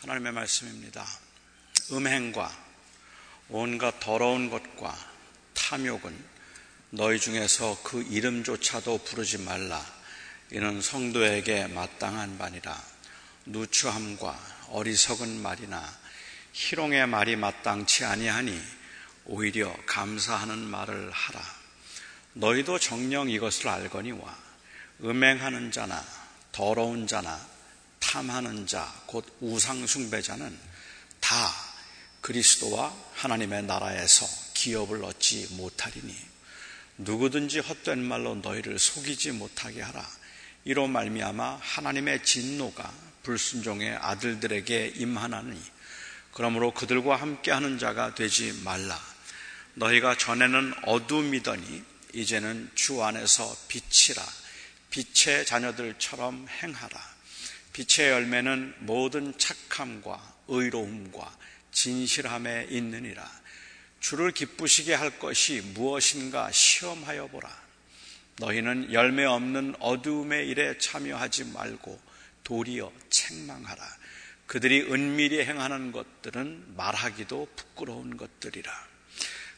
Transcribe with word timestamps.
하나님의 0.00 0.32
말씀입니다. 0.32 1.06
음행과 1.92 2.50
온갖 3.50 4.00
더러운 4.00 4.48
것과 4.48 4.96
탐욕은 5.52 6.24
너희 6.88 7.20
중에서 7.20 7.78
그 7.84 8.02
이름조차도 8.04 9.04
부르지 9.04 9.38
말라. 9.38 9.84
이는 10.52 10.80
성도에게 10.80 11.66
마땅한 11.66 12.38
바니라. 12.38 12.82
누추함과 13.44 14.40
어리석은 14.70 15.42
말이나 15.42 15.84
희롱의 16.54 17.06
말이 17.06 17.36
마땅치 17.36 18.06
아니하니 18.06 18.58
오히려 19.26 19.76
감사하는 19.84 20.58
말을 20.60 21.10
하라. 21.10 21.42
너희도 22.32 22.78
정령 22.78 23.28
이것을 23.28 23.68
알거니와 23.68 24.34
음행하는 25.02 25.70
자나 25.72 26.02
더러운 26.52 27.06
자나 27.06 27.49
탐하는 28.10 28.66
자, 28.66 28.92
곧 29.06 29.24
우상숭배자는 29.40 30.58
다 31.20 31.48
그리스도와 32.20 32.92
하나님의 33.14 33.62
나라에서 33.62 34.26
기업을 34.54 35.04
얻지 35.04 35.50
못하리니 35.52 36.16
누구든지 36.98 37.60
헛된 37.60 38.02
말로 38.02 38.34
너희를 38.34 38.80
속이지 38.80 39.30
못하게 39.30 39.82
하라. 39.82 40.04
이로 40.64 40.88
말미암아 40.88 41.60
하나님의 41.62 42.24
진노가 42.24 42.92
불순종의 43.22 43.94
아들들에게 43.98 44.94
임하나니 44.96 45.62
그러므로 46.32 46.74
그들과 46.74 47.14
함께하는 47.14 47.78
자가 47.78 48.16
되지 48.16 48.60
말라. 48.64 49.00
너희가 49.74 50.18
전에는 50.18 50.74
어둠이더니 50.82 51.84
이제는 52.14 52.72
주 52.74 53.04
안에서 53.04 53.56
빛이라. 53.68 54.26
빛의 54.90 55.46
자녀들처럼 55.46 56.48
행하라. 56.60 57.09
빛의 57.72 58.10
열매는 58.10 58.74
모든 58.80 59.36
착함과 59.38 60.34
의로움과 60.48 61.36
진실함에 61.72 62.66
있느니라. 62.70 63.28
주를 64.00 64.32
기쁘시게 64.32 64.94
할 64.94 65.18
것이 65.18 65.60
무엇인가 65.74 66.50
시험하여 66.50 67.28
보라. 67.28 67.48
너희는 68.38 68.92
열매 68.92 69.24
없는 69.24 69.76
어두움의 69.78 70.48
일에 70.48 70.78
참여하지 70.78 71.44
말고 71.52 72.00
도리어 72.42 72.90
책망하라. 73.10 73.82
그들이 74.46 74.82
은밀히 74.90 75.44
행하는 75.44 75.92
것들은 75.92 76.74
말하기도 76.76 77.48
부끄러운 77.54 78.16
것들이라. 78.16 78.90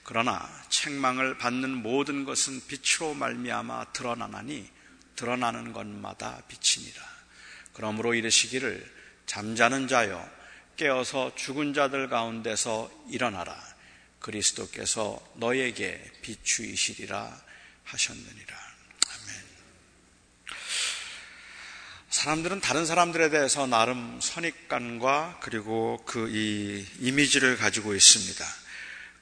그러나 0.03 0.47
책망을 0.69 1.39
받는 1.39 1.71
모든 1.71 2.25
것은 2.25 2.61
빛으로 2.67 3.15
말미암아 3.15 3.93
드러나나니 3.93 4.69
드러나는 5.17 5.73
것마다 5.73 6.43
빛이니라. 6.49 7.12
그러므로 7.75 8.15
이르시기를 8.15 8.85
잠자는 9.27 9.89
자여 9.89 10.29
깨어서 10.77 11.35
죽은 11.37 11.75
자들 11.75 12.09
가운데서 12.09 12.91
일어나라. 13.09 13.57
그리스도께서 14.21 15.21
너에게 15.35 16.03
비추이시리라 16.23 17.41
하셨느니라. 17.85 18.57
아멘. 19.09 19.43
사람들은 22.11 22.61
다른 22.61 22.87
사람들에 22.87 23.31
대해서 23.31 23.67
나름 23.67 24.21
선입관과 24.21 25.41
그리고 25.43 26.03
그 26.07 26.29
이 26.29 26.87
이미지를 27.01 27.57
가지고 27.57 27.95
있습니다. 27.95 28.45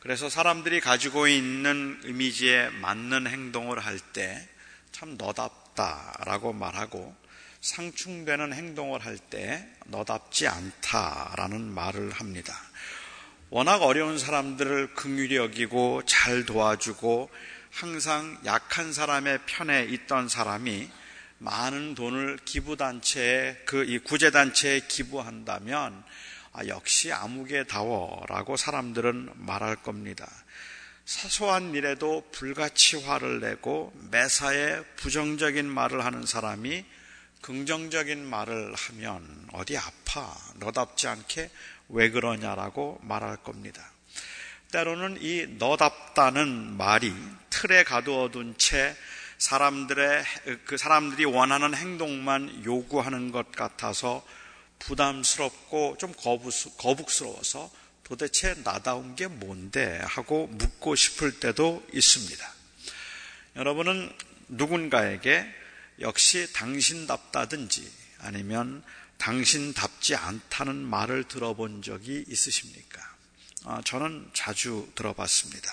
그래서 0.00 0.28
사람들이 0.30 0.80
가지고 0.80 1.28
있는 1.28 2.00
이미지에 2.04 2.70
맞는 2.70 3.26
행동을 3.26 3.78
할 3.84 3.98
때 4.12 4.48
참 4.92 5.16
너답다라고 5.16 6.52
말하고 6.52 7.16
상충되는 7.60 8.52
행동을 8.52 9.04
할 9.04 9.18
때 9.18 9.66
너답지 9.86 10.48
않다라는 10.48 11.60
말을 11.72 12.10
합니다. 12.12 12.54
워낙 13.50 13.82
어려운 13.82 14.18
사람들을 14.18 14.94
긍휼히 14.94 15.36
여기고 15.36 16.02
잘 16.06 16.46
도와주고 16.46 17.30
항상 17.70 18.38
약한 18.44 18.92
사람의 18.92 19.40
편에 19.46 19.84
있던 19.84 20.28
사람이 20.28 20.88
많은 21.38 21.94
돈을 21.94 22.38
기부단체에 22.44 23.62
그 23.66 23.84
이 23.84 23.98
구제단체에 23.98 24.80
기부한다면 24.88 26.04
아, 26.52 26.66
역시 26.66 27.12
아무개다워라고 27.12 28.56
사람들은 28.56 29.30
말할 29.36 29.76
겁니다. 29.76 30.28
사소한 31.04 31.74
일에도 31.74 32.28
불같이 32.32 33.02
화를 33.02 33.40
내고 33.40 33.92
매사에 34.10 34.82
부정적인 34.96 35.66
말을 35.66 36.04
하는 36.04 36.26
사람이 36.26 36.84
긍정적인 37.40 38.24
말을 38.24 38.74
하면 38.74 39.48
어디 39.52 39.76
아파 39.76 40.36
너답지 40.56 41.08
않게 41.08 41.50
왜 41.88 42.10
그러냐라고 42.10 43.00
말할 43.02 43.38
겁니다. 43.38 43.90
때로는 44.72 45.18
이 45.20 45.46
너답다는 45.58 46.76
말이 46.76 47.12
틀에 47.50 47.82
가두어둔 47.82 48.56
채 48.56 48.94
사람들의 49.38 50.24
그 50.64 50.76
사람들이 50.76 51.24
원하는 51.24 51.74
행동만 51.74 52.64
요구하는 52.64 53.32
것 53.32 53.50
같아서 53.52 54.24
부담스럽고 54.78 55.96
좀 55.98 56.12
거북 56.14 57.10
스러워서 57.10 57.70
도대체 58.04 58.54
나다운 58.62 59.14
게 59.16 59.28
뭔데 59.28 59.98
하고 60.02 60.46
묻고 60.48 60.94
싶을 60.94 61.40
때도 61.40 61.86
있습니다. 61.92 62.54
여러분은 63.56 64.12
누군가에게 64.48 65.59
역시 66.00 66.52
당신답다든지 66.52 67.90
아니면 68.18 68.82
당신답지 69.18 70.14
않다는 70.14 70.76
말을 70.76 71.24
들어본 71.24 71.82
적이 71.82 72.24
있으십니까? 72.28 73.00
아, 73.64 73.82
저는 73.84 74.30
자주 74.32 74.90
들어봤습니다. 74.94 75.70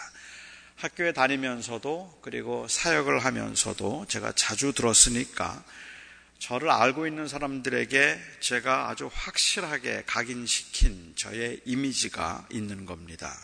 학교에 0.76 1.14
다니면서도 1.14 2.20
그리고 2.22 2.68
사역을 2.68 3.24
하면서도 3.24 4.06
제가 4.10 4.34
자주 4.34 4.74
들었으니까 4.74 5.64
저를 6.40 6.70
알고 6.70 7.08
있는 7.08 7.28
사람들에게 7.28 8.20
제가 8.42 8.90
아주 8.90 9.09
확실하게 9.12 10.04
각인시킨 10.06 11.14
저의 11.16 11.62
이미지가 11.66 12.48
있는 12.52 12.86
겁니다. 12.86 13.36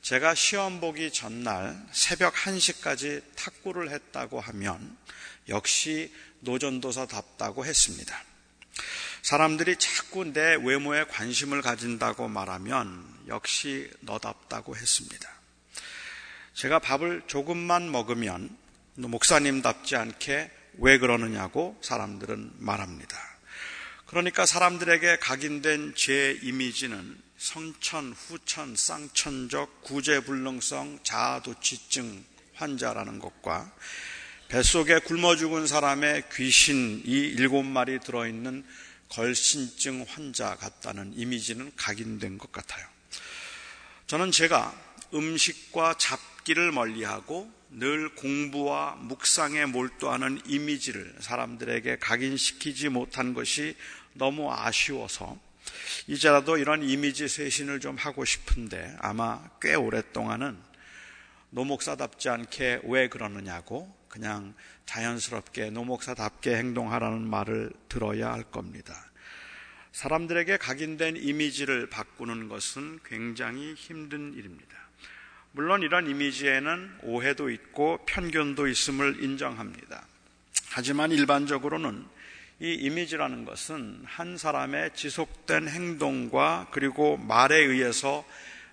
제가 0.00 0.34
시험 0.34 0.80
보기 0.80 1.10
전날 1.12 1.76
새벽 1.92 2.34
1시까지 2.34 3.22
탁구를 3.36 3.90
했다고 3.90 4.40
하면 4.40 4.96
역시 5.48 6.12
노전도사답다고 6.40 7.64
했습니다. 7.64 8.22
사람들이 9.22 9.76
자꾸 9.78 10.24
내 10.24 10.54
외모에 10.54 11.04
관심을 11.04 11.62
가진다고 11.62 12.28
말하면 12.28 13.24
역시 13.28 13.90
너답다고 14.00 14.76
했습니다. 14.76 15.30
제가 16.52 16.78
밥을 16.78 17.22
조금만 17.26 17.90
먹으면 17.90 18.56
목사님답지 18.96 19.96
않게 19.96 20.50
왜 20.78 20.98
그러느냐고 20.98 21.78
사람들은 21.82 22.52
말합니다. 22.58 23.18
그러니까 24.06 24.46
사람들에게 24.46 25.16
각인된 25.16 25.94
제 25.96 26.38
이미지는 26.42 27.18
성천, 27.38 28.12
후천, 28.12 28.76
쌍천적, 28.76 29.82
구제불능성, 29.82 31.00
자아도취증 31.02 32.24
환자라는 32.54 33.18
것과 33.18 33.72
뱃속에 34.48 35.00
굶어 35.00 35.36
죽은 35.36 35.66
사람의 35.66 36.24
귀신이 36.32 37.02
일곱 37.04 37.62
마리 37.64 37.98
들어있는 37.98 38.64
걸신증 39.08 40.04
환자 40.08 40.54
같다는 40.56 41.12
이미지는 41.14 41.72
각인된 41.76 42.38
것 42.38 42.52
같아요. 42.52 42.86
저는 44.06 44.30
제가 44.30 44.74
음식과 45.14 45.94
잡기를 45.98 46.72
멀리하고 46.72 47.50
늘 47.70 48.14
공부와 48.14 48.96
묵상에 48.96 49.66
몰두하는 49.66 50.40
이미지를 50.46 51.14
사람들에게 51.20 51.98
각인시키지 51.98 52.90
못한 52.90 53.34
것이 53.34 53.76
너무 54.12 54.52
아쉬워서 54.52 55.36
이제라도 56.06 56.58
이런 56.58 56.82
이미지 56.88 57.26
쇄신을 57.26 57.80
좀 57.80 57.96
하고 57.96 58.24
싶은데 58.24 58.96
아마 59.00 59.42
꽤 59.60 59.74
오랫동안은 59.74 60.56
노목사답지 61.50 62.28
않게 62.28 62.80
왜 62.84 63.08
그러느냐고 63.08 63.92
그냥 64.14 64.54
자연스럽게 64.86 65.70
노목사답게 65.70 66.54
행동하라는 66.54 67.28
말을 67.28 67.72
들어야 67.88 68.32
할 68.32 68.44
겁니다. 68.44 68.94
사람들에게 69.90 70.56
각인된 70.58 71.16
이미지를 71.16 71.90
바꾸는 71.90 72.48
것은 72.48 73.00
굉장히 73.04 73.74
힘든 73.74 74.32
일입니다. 74.34 74.76
물론 75.50 75.82
이런 75.82 76.08
이미지에는 76.08 76.98
오해도 77.02 77.50
있고 77.50 77.98
편견도 78.06 78.68
있음을 78.68 79.20
인정합니다. 79.20 80.06
하지만 80.70 81.10
일반적으로는 81.10 82.06
이 82.60 82.72
이미지라는 82.72 83.44
것은 83.44 84.04
한 84.04 84.38
사람의 84.38 84.94
지속된 84.94 85.66
행동과 85.66 86.68
그리고 86.70 87.16
말에 87.16 87.56
의해서 87.56 88.24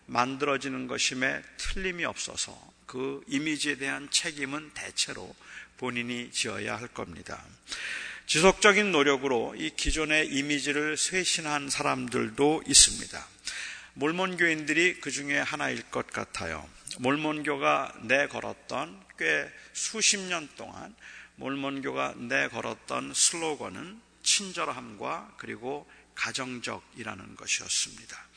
만들어지는 0.05 0.85
것임에 0.85 1.41
틀림이 1.57 2.05
없어서 2.05 2.70
그 2.91 3.23
이미지에 3.25 3.75
대한 3.77 4.09
책임은 4.11 4.71
대체로 4.73 5.33
본인이 5.77 6.29
지어야 6.29 6.75
할 6.75 6.89
겁니다. 6.89 7.41
지속적인 8.25 8.91
노력으로 8.91 9.55
이 9.57 9.69
기존의 9.69 10.27
이미지를 10.27 10.97
쇄신한 10.97 11.69
사람들도 11.69 12.63
있습니다. 12.67 13.27
몰몬교인들이 13.93 14.99
그 14.99 15.09
중에 15.09 15.39
하나일 15.39 15.83
것 15.83 16.07
같아요. 16.07 16.67
몰몬교가 16.99 17.93
내걸었던 18.01 19.01
꽤 19.17 19.49
수십 19.71 20.19
년 20.19 20.49
동안 20.57 20.93
몰몬교가 21.37 22.15
내걸었던 22.17 23.13
슬로건은 23.13 24.01
친절함과 24.21 25.35
그리고 25.37 25.89
가정적이라는 26.15 27.37
것이었습니다. 27.37 28.27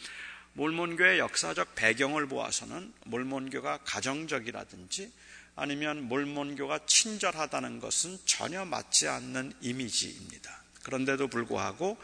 몰몬교의 0.54 1.18
역사적 1.18 1.74
배경을 1.74 2.26
보아서는 2.26 2.92
몰몬교가 3.06 3.78
가정적이라든지 3.84 5.10
아니면 5.56 6.04
몰몬교가 6.04 6.80
친절하다는 6.86 7.80
것은 7.80 8.18
전혀 8.24 8.64
맞지 8.64 9.08
않는 9.08 9.52
이미지입니다. 9.60 10.62
그런데도 10.84 11.28
불구하고 11.28 11.98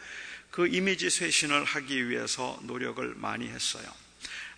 그 0.51 0.67
이미지 0.67 1.11
쇄신을 1.11 1.65
하기 1.65 2.09
위해서 2.09 2.59
노력을 2.63 3.15
많이 3.17 3.49
했어요. 3.49 3.85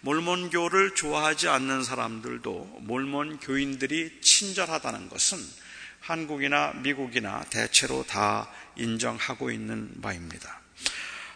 몰몬교를 0.00 0.94
좋아하지 0.94 1.48
않는 1.48 1.84
사람들도 1.84 2.80
몰몬 2.80 3.38
교인들이 3.38 4.20
친절하다는 4.20 5.08
것은 5.08 5.38
한국이나 6.00 6.72
미국이나 6.82 7.44
대체로 7.44 8.04
다 8.04 8.50
인정하고 8.76 9.50
있는 9.50 10.00
바입니다. 10.00 10.60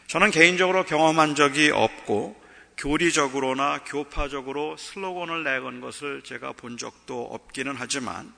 저는 0.09 0.31
개인적으로 0.31 0.85
경험한 0.85 1.35
적이 1.35 1.71
없고 1.71 2.46
교리적으로나 2.77 3.85
교파적으로 3.85 4.77
슬로건을 4.77 5.45
내건 5.45 5.81
것을 5.81 6.23
제가 6.23 6.53
본 6.53 6.77
적도 6.77 7.25
없기는 7.25 7.75
하지만 7.77 8.33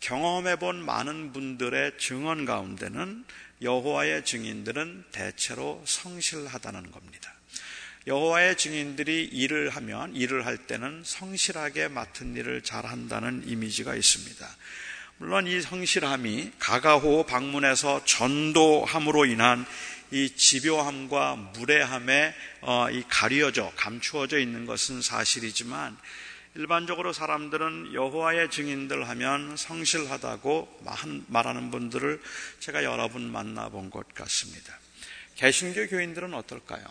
경험해 0.00 0.56
본 0.56 0.84
많은 0.84 1.32
분들의 1.32 1.92
증언 1.98 2.44
가운데는 2.44 3.24
여호와의 3.62 4.24
증인들은 4.24 5.04
대체로 5.12 5.82
성실하다는 5.86 6.90
겁니다. 6.90 7.32
여호와의 8.06 8.56
증인들이 8.56 9.24
일을 9.24 9.70
하면 9.70 10.14
일을 10.16 10.44
할 10.44 10.58
때는 10.58 11.02
성실하게 11.04 11.88
맡은 11.88 12.36
일을 12.36 12.62
잘 12.62 12.84
한다는 12.84 13.44
이미지가 13.46 13.94
있습니다. 13.94 14.46
물론 15.18 15.46
이 15.46 15.60
성실함이 15.60 16.52
가가호 16.58 17.24
방문에서 17.26 18.04
전도함으로 18.04 19.26
인한 19.26 19.64
이 20.12 20.28
집요함과 20.36 21.36
무례함에 21.56 22.34
어, 22.60 22.90
이 22.90 23.02
가려져 23.08 23.72
감추어져 23.76 24.38
있는 24.38 24.66
것은 24.66 25.00
사실이지만 25.00 25.96
일반적으로 26.54 27.14
사람들은 27.14 27.94
여호와의 27.94 28.50
증인들 28.50 29.08
하면 29.08 29.56
성실하다고 29.56 30.82
말하는 31.28 31.70
분들을 31.70 32.20
제가 32.60 32.84
여러 32.84 33.08
분 33.08 33.22
만나본 33.22 33.88
것 33.88 34.12
같습니다. 34.14 34.78
개신교 35.36 35.86
교인들은 35.86 36.34
어떨까요? 36.34 36.84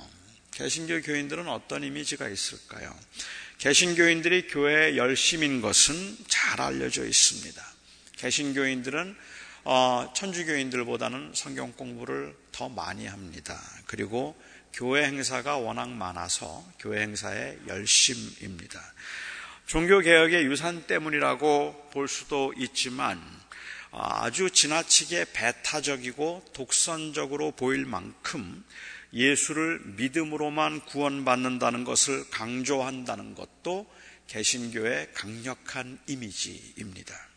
개신교 0.49 1.01
교인들은 1.01 1.47
어떤 1.47 1.83
이미지가 1.83 2.27
있을까요? 2.27 2.91
개신교인들이 3.59 4.47
교회에 4.47 4.97
열심인 4.97 5.61
것은 5.61 6.17
잘 6.27 6.59
알려져 6.59 7.05
있습니다. 7.05 7.63
개신교인들은 8.17 9.11
어, 9.11 9.31
천주교인들보다는 10.13 11.31
성경 11.35 11.71
공부를 11.73 12.35
더 12.51 12.69
많이 12.69 13.05
합니다. 13.07 13.59
그리고 13.85 14.35
교회 14.73 15.03
행사가 15.03 15.57
워낙 15.57 15.89
많아서 15.89 16.63
교회 16.79 17.01
행사에 17.01 17.57
열심입니다. 17.67 18.81
종교개혁의 19.67 20.45
유산 20.45 20.85
때문이라고 20.87 21.89
볼 21.93 22.07
수도 22.07 22.53
있지만 22.57 23.21
어, 23.91 23.99
아주 24.01 24.49
지나치게 24.49 25.27
배타적이고 25.33 26.45
독선적으로 26.53 27.51
보일 27.51 27.85
만큼 27.85 28.63
예수를 29.13 29.81
믿음으로만 29.97 30.85
구원받는다는 30.85 31.83
것을 31.83 32.29
강조한다는 32.29 33.35
것도 33.35 33.85
개신교의 34.27 35.09
강력한 35.13 35.99
이미지입니다. 36.07 37.30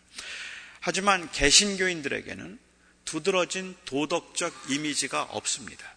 하지만 0.87 1.31
개신교인들에게는 1.33 2.59
두드러진 3.07 3.75
도덕적 3.87 4.53
이미지가 4.69 5.23
없습니다. 5.23 5.95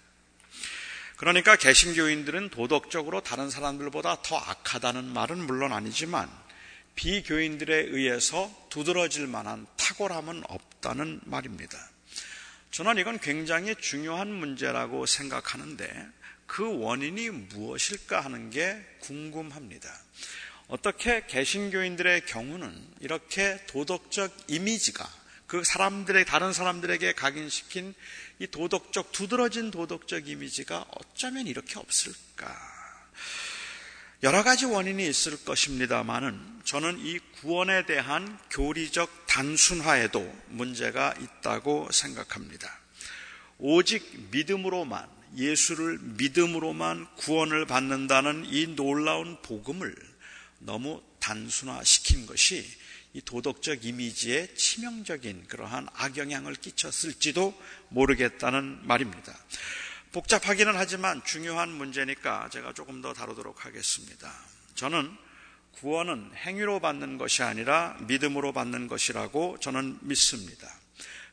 그러니까 1.17 1.57
개신교인들은 1.57 2.51
도덕적으로 2.51 3.19
다른 3.19 3.49
사람들보다 3.49 4.21
더 4.21 4.37
악하다는 4.37 5.03
말은 5.03 5.39
물론 5.39 5.73
아니지만 5.73 6.31
비교인들에 6.95 7.75
의해서 7.89 8.49
두드러질 8.69 9.27
만한 9.27 9.67
탁월함은 9.75 10.43
없다는 10.47 11.19
말입니다. 11.25 11.77
저는 12.71 12.97
이건 12.97 13.19
굉장히 13.19 13.75
중요한 13.75 14.31
문제라고 14.31 15.05
생각하는데 15.05 16.07
그 16.45 16.79
원인이 16.79 17.29
무엇일까 17.29 18.21
하는 18.21 18.49
게 18.51 18.81
궁금합니다. 18.99 19.93
어떻게 20.67 21.25
개신교인들의 21.27 22.25
경우는 22.25 22.87
이렇게 22.99 23.57
도덕적 23.67 24.35
이미지가 24.47 25.07
그 25.47 25.63
사람들의 25.63 26.25
다른 26.25 26.51
사람들에게 26.51 27.13
각인시킨 27.13 27.93
이 28.39 28.47
도덕적 28.47 29.13
두드러진 29.13 29.71
도덕적 29.71 30.27
이미지가 30.27 30.85
어쩌면 30.89 31.47
이렇게 31.47 31.79
없을까? 31.79 32.53
여러 34.23 34.43
가지 34.43 34.65
원인이 34.65 35.07
있을 35.07 35.45
것입니다만은 35.45 36.61
저는 36.65 36.99
이 36.99 37.19
구원에 37.39 37.85
대한 37.85 38.37
교리적 38.49 39.27
단순화에도 39.27 40.19
문제가 40.47 41.13
있다고 41.19 41.89
생각합니다. 41.91 42.69
오직 43.57 44.27
믿음으로만 44.31 45.07
예수를 45.37 45.99
믿음으로만 45.99 47.07
구원을 47.15 47.65
받는다는 47.67 48.45
이 48.47 48.75
놀라운 48.75 49.41
복음을 49.43 49.95
너무 50.59 51.01
단순화시킨 51.19 52.25
것이 52.25 52.65
이 53.13 53.21
도덕적 53.21 53.85
이미지에 53.85 54.53
치명적인 54.53 55.47
그러한 55.47 55.87
악영향을 55.93 56.55
끼쳤을지도 56.55 57.59
모르겠다는 57.89 58.85
말입니다. 58.85 59.33
복잡하기는 60.11 60.75
하지만 60.75 61.23
중요한 61.25 61.69
문제니까 61.69 62.49
제가 62.49 62.73
조금 62.73 63.01
더 63.01 63.13
다루도록 63.13 63.65
하겠습니다. 63.65 64.31
저는 64.75 65.11
구원은 65.73 66.31
행위로 66.35 66.79
받는 66.79 67.17
것이 67.17 67.43
아니라 67.43 67.97
믿음으로 68.07 68.53
받는 68.53 68.87
것이라고 68.87 69.59
저는 69.59 69.99
믿습니다. 70.01 70.67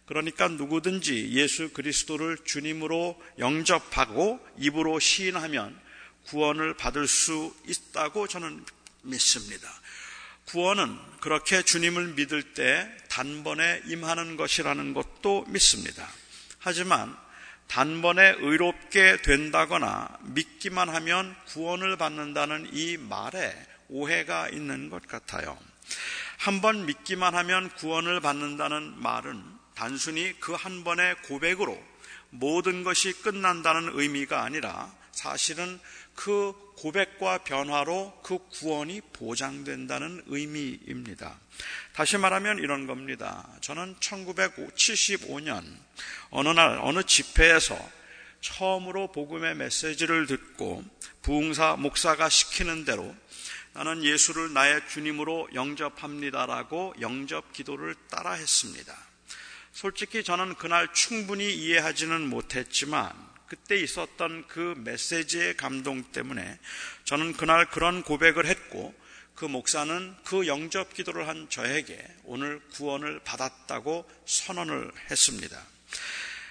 그러니까 0.06 0.49
누구든지 0.49 1.31
예수 1.32 1.71
그리스도를 1.73 2.38
주님으로 2.44 3.21
영접하고 3.38 4.38
입으로 4.59 4.99
시인하면 4.99 5.78
구원을 6.26 6.76
받을 6.76 7.07
수 7.07 7.54
있다고 7.66 8.28
저는 8.28 8.64
믿습니다. 9.04 9.68
구원은 10.46 10.99
그렇게 11.20 11.62
주님을 11.62 12.08
믿을 12.14 12.54
때 12.54 12.90
단번에 13.08 13.82
임하는 13.87 14.37
것이라는 14.37 14.92
것도 14.92 15.46
믿습니다. 15.49 16.08
하지만 16.58 17.16
단번에 17.66 18.37
의롭게 18.40 19.23
된다거나 19.23 20.18
믿기만 20.23 20.88
하면 20.90 21.34
구원을 21.46 21.96
받는다는 21.96 22.70
이 22.73 22.99
말에 22.99 23.54
오해가 23.88 24.49
있는 24.50 24.90
것 24.90 25.06
같아요. 25.06 25.58
한번 26.38 26.84
믿기만 26.87 27.34
하면 27.34 27.70
구원을 27.70 28.20
받는다는 28.20 29.00
말은 29.00 29.42
단순히 29.75 30.38
그 30.40 30.54
한 30.54 30.84
번의 30.84 31.16
고백으로 31.23 31.82
모든 32.30 32.84
것이 32.84 33.12
끝난다는 33.23 33.90
의미가 33.94 34.42
아니라 34.42 34.92
사실은 35.12 35.80
그 36.14 36.52
고백과 36.76 37.38
변화로 37.38 38.21
그 38.23 38.38
구원이 38.50 39.00
보장된다는 39.12 40.23
의미입니다. 40.26 41.38
다시 41.93 42.19
말하면 42.19 42.59
이런 42.59 42.87
겁니다. 42.87 43.49
저는 43.61 43.97
1975년 44.00 45.64
어느 46.31 46.49
날 46.49 46.78
어느 46.83 47.02
집회에서 47.02 47.78
처음으로 48.40 49.12
복음의 49.12 49.54
메시지를 49.57 50.26
듣고 50.26 50.85
부흥사 51.23 51.76
목사가 51.76 52.28
시키는 52.28 52.85
대로 52.85 53.14
나는 53.73 54.04
예수를 54.04 54.52
나의 54.52 54.83
주님으로 54.88 55.49
영접합니다라고 55.54 56.95
영접 57.00 57.52
기도를 57.52 57.95
따라 58.11 58.35
했습니다. 58.35 58.95
솔직히 59.73 60.23
저는 60.23 60.54
그날 60.54 60.93
충분히 60.93 61.52
이해하지는 61.52 62.28
못했지만 62.28 63.12
그때 63.54 63.76
있었던 63.76 64.49
그 64.49 64.75
메시지의 64.78 65.56
감동 65.56 66.02
때문에 66.11 66.58
저는 67.04 67.34
그날 67.34 67.70
그런 67.70 68.02
고백을 68.02 68.46
했고 68.46 68.92
그 69.37 69.44
목사는 69.44 70.16
그 70.25 70.49
영접 70.49 70.92
기도를 70.92 71.28
한 71.28 71.49
저에게 71.49 72.04
오늘 72.25 72.61
구원을 72.73 73.20
받았다고 73.20 74.11
선언을 74.26 74.90
했습니다. 75.08 75.62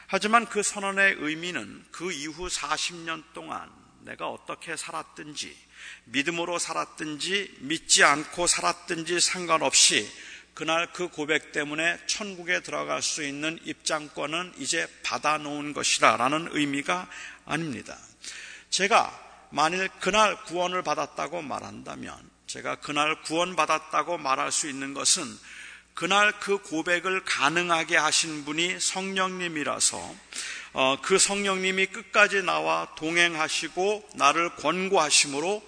하지만 0.08 0.46
그 0.46 0.64
선언의 0.64 1.18
의미는 1.20 1.84
그 1.92 2.14
이후 2.14 2.48
40년 2.48 3.22
동안 3.34 3.70
내가 4.04 4.30
어떻게 4.30 4.78
살았든지 4.78 5.58
믿음으로 6.06 6.58
살았든지 6.58 7.58
믿지 7.60 8.06
않고 8.06 8.48
살았든지 8.48 9.20
상관없이 9.20 10.10
그날 10.54 10.92
그 10.94 11.08
고백 11.08 11.52
때문에 11.52 12.00
천국에 12.06 12.62
들어갈 12.62 13.02
수 13.02 13.24
있는 13.24 13.60
입장권은 13.64 14.54
이제 14.58 14.88
받아놓은 15.04 15.74
것이라라는 15.74 16.50
의미가 16.52 17.08
아닙니다. 17.46 17.98
제가 18.70 19.20
만일 19.50 19.90
그날 20.00 20.36
구원을 20.44 20.84
받았다고 20.84 21.42
말한다면 21.42 22.16
제가 22.48 22.76
그날 22.76 23.22
구원받았다고 23.22 24.18
말할 24.20 24.52
수 24.52 24.70
있는 24.70 24.94
것은 24.94 25.24
그날 25.94 26.40
그 26.40 26.58
고백을 26.58 27.24
가능하게 27.24 27.98
하신 27.98 28.46
분이 28.46 28.80
성령님이라서 28.80 30.16
어, 30.74 30.98
그 31.04 31.20
성령님이 31.20 31.88
끝까지 31.88 32.42
나와 32.42 32.94
동행하시고 32.96 34.10
나를 34.16 34.56
권고하심으로 34.56 35.64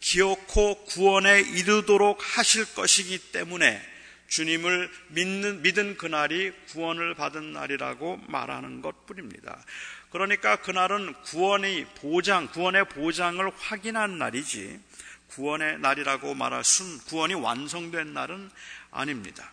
기어코 0.00 0.84
구원에 0.84 1.40
이르도록 1.40 2.18
하실 2.22 2.64
것이기 2.74 3.18
때문에 3.32 3.95
주님을 4.28 4.90
믿는, 5.08 5.62
믿은 5.62 5.96
그날이 5.96 6.52
구원을 6.70 7.14
받은 7.14 7.52
날이라고 7.52 8.18
말하는 8.28 8.82
것 8.82 9.06
뿐입니다. 9.06 9.64
그러니까 10.10 10.56
그날은 10.56 11.14
구원의 11.24 11.86
보장, 11.96 12.48
구원의 12.48 12.88
보장을 12.88 13.50
확인한 13.58 14.18
날이지 14.18 14.80
구원의 15.28 15.80
날이라고 15.80 16.34
말할 16.34 16.64
순, 16.64 16.98
구원이 17.00 17.34
완성된 17.34 18.14
날은 18.14 18.50
아닙니다. 18.90 19.52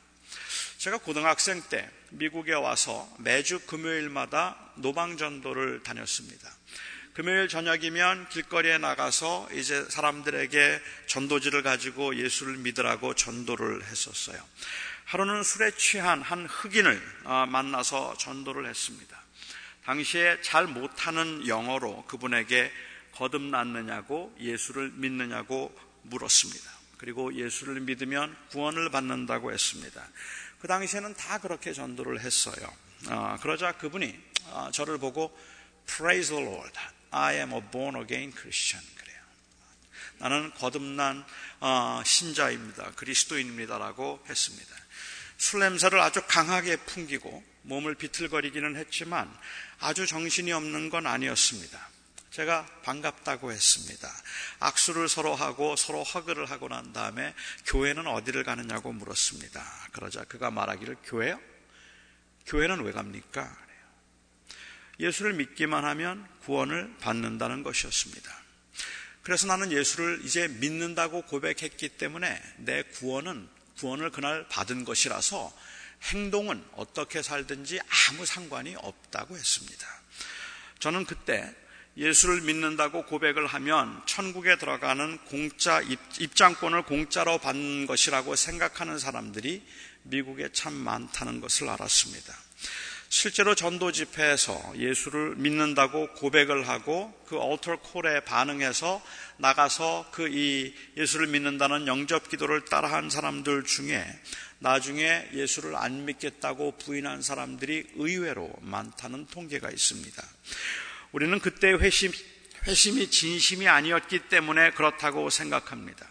제가 0.78 0.98
고등학생 0.98 1.62
때 1.70 1.90
미국에 2.12 2.54
와서 2.54 3.10
매주 3.20 3.60
금요일마다 3.66 4.58
노방전도를 4.76 5.84
다녔습니다. 5.84 6.50
금요일 7.14 7.48
저녁이면 7.48 8.30
길거리에 8.30 8.80
나가서 8.80 9.50
이제 9.54 9.86
사람들에게 9.88 10.82
전도지를 11.06 11.62
가지고 11.62 12.16
예수를 12.16 12.58
믿으라고 12.58 13.14
전도를 13.14 13.84
했었어요. 13.84 14.42
하루는 15.06 15.44
술에 15.44 15.70
취한 15.78 16.24
한 16.24 16.48
흑인을 16.48 17.00
어, 17.26 17.46
만나서 17.48 18.18
전도를 18.18 18.68
했습니다. 18.68 19.22
당시에 19.86 20.42
잘 20.42 20.66
못하는 20.66 21.48
영어로 21.48 22.06
그분에게 22.06 22.72
거듭났느냐고 23.12 24.36
예수를 24.40 24.92
믿느냐고 24.96 25.72
물었습니다. 26.02 26.72
그리고 26.98 27.36
예수를 27.36 27.82
믿으면 27.82 28.36
구원을 28.50 28.90
받는다고 28.90 29.52
했습니다. 29.52 30.04
그 30.60 30.68
당시에는 30.68 31.14
다 31.14 31.38
그렇게 31.38 31.74
전도를 31.74 32.22
했어요. 32.22 32.74
어, 33.10 33.38
그러자 33.40 33.74
그분이 33.74 34.18
어, 34.46 34.70
저를 34.74 34.98
보고 34.98 35.38
Praise 35.86 36.34
the 36.34 36.44
Lord. 36.44 36.74
I 37.14 37.36
am 37.36 37.54
a 37.54 37.62
born 37.72 38.02
again 38.02 38.32
Christian. 38.36 38.86
그래요. 38.96 39.18
나는 40.18 40.52
거듭난 40.56 41.24
어, 41.60 42.02
신자입니다. 42.06 42.92
그리스도인입니다라고 42.92 44.24
했습니다. 44.28 44.76
술 45.38 45.60
냄새를 45.60 46.00
아주 46.00 46.22
강하게 46.28 46.78
풍기고 46.78 47.44
몸을 47.64 47.96
비틀거리기는 47.96 48.76
했지만 48.76 49.32
아주 49.80 50.08
정신이 50.08 50.52
없는 50.52 50.90
건 50.90 51.06
아니었습니다. 51.06 51.90
제가 52.32 52.66
반갑다고 52.84 53.52
했습니다. 53.52 54.12
악수를 54.60 55.08
서로 55.08 55.36
하고 55.36 55.76
서로 55.76 56.02
허그를 56.02 56.50
하고 56.50 56.68
난 56.68 56.92
다음에 56.92 57.36
교회는 57.66 58.08
어디를 58.08 58.44
가느냐고 58.44 58.92
물었습니다. 58.92 59.64
그러자 59.92 60.24
그가 60.24 60.50
말하기를 60.50 60.98
교회요? 61.04 61.40
교회는 62.48 62.82
왜 62.82 62.92
갑니까? 62.92 63.56
예수를 65.00 65.34
믿기만 65.34 65.86
하면 65.86 66.28
구원을 66.46 66.96
받는다는 67.00 67.64
것이었습니다. 67.64 68.44
그래서 69.22 69.48
나는 69.48 69.72
예수를 69.72 70.22
이제 70.24 70.48
믿는다고 70.48 71.24
고백했기 71.24 71.90
때문에 71.90 72.42
내 72.58 72.84
구원은 72.84 73.48
구원을 73.80 74.12
그날 74.12 74.48
받은 74.50 74.84
것이라서 74.84 75.52
행동은 76.04 76.64
어떻게 76.74 77.22
살든지 77.22 77.80
아무 78.10 78.26
상관이 78.26 78.76
없다고 78.76 79.36
했습니다. 79.36 79.88
저는 80.80 81.06
그때 81.06 81.56
예수를 81.96 82.42
믿는다고 82.42 83.06
고백을 83.06 83.46
하면 83.48 84.02
천국에 84.06 84.58
들어가는 84.58 85.18
공짜 85.26 85.80
입장권을 86.20 86.84
공짜로 86.84 87.38
받는 87.38 87.86
것이라고 87.86 88.36
생각하는 88.36 89.00
사람들이 89.00 89.66
미국에 90.04 90.52
참 90.52 90.74
많다는 90.74 91.40
것을 91.40 91.70
알았습니다. 91.70 92.36
실제로 93.16 93.54
전도 93.54 93.92
집회에서 93.92 94.74
예수를 94.76 95.36
믿는다고 95.36 96.14
고백을 96.14 96.68
하고 96.68 97.14
그 97.28 97.38
얼터 97.38 97.76
콜에 97.78 98.22
반응해서 98.22 99.06
나가서 99.38 100.10
그 100.12 100.28
이 100.28 100.74
예수를 100.98 101.28
믿는다는 101.28 101.86
영접 101.86 102.28
기도를 102.28 102.66
따라한 102.66 103.12
사람들 103.12 103.66
중에 103.66 104.04
나중에 104.58 105.30
예수를 105.32 105.76
안 105.76 106.06
믿겠다고 106.06 106.80
부인한 106.80 107.22
사람들이 107.22 107.86
의외로 107.98 108.52
많다는 108.62 109.28
통계가 109.28 109.70
있습니다. 109.70 110.24
우리는 111.12 111.40
그때 111.40 111.72
회심, 111.72 112.12
회심이 112.66 113.12
진심이 113.12 113.68
아니었기 113.68 114.28
때문에 114.30 114.72
그렇다고 114.72 115.30
생각합니다. 115.30 116.08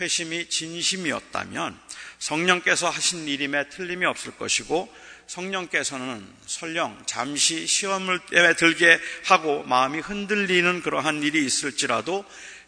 회심이 0.00 0.48
진심이었다면 0.48 1.78
성령께서 2.18 2.90
하신 2.90 3.28
일임에 3.28 3.68
틀림이 3.68 4.06
없을 4.06 4.36
것이고 4.36 4.92
성령께서는 5.26 6.26
설령 6.46 7.02
잠시 7.06 7.66
시험을 7.66 8.20
들게 8.56 8.98
하고 9.24 9.62
마음이 9.64 10.00
흔들리는 10.00 10.82
그러한 10.82 11.22
일이 11.22 11.44
있을지라도 11.44 12.24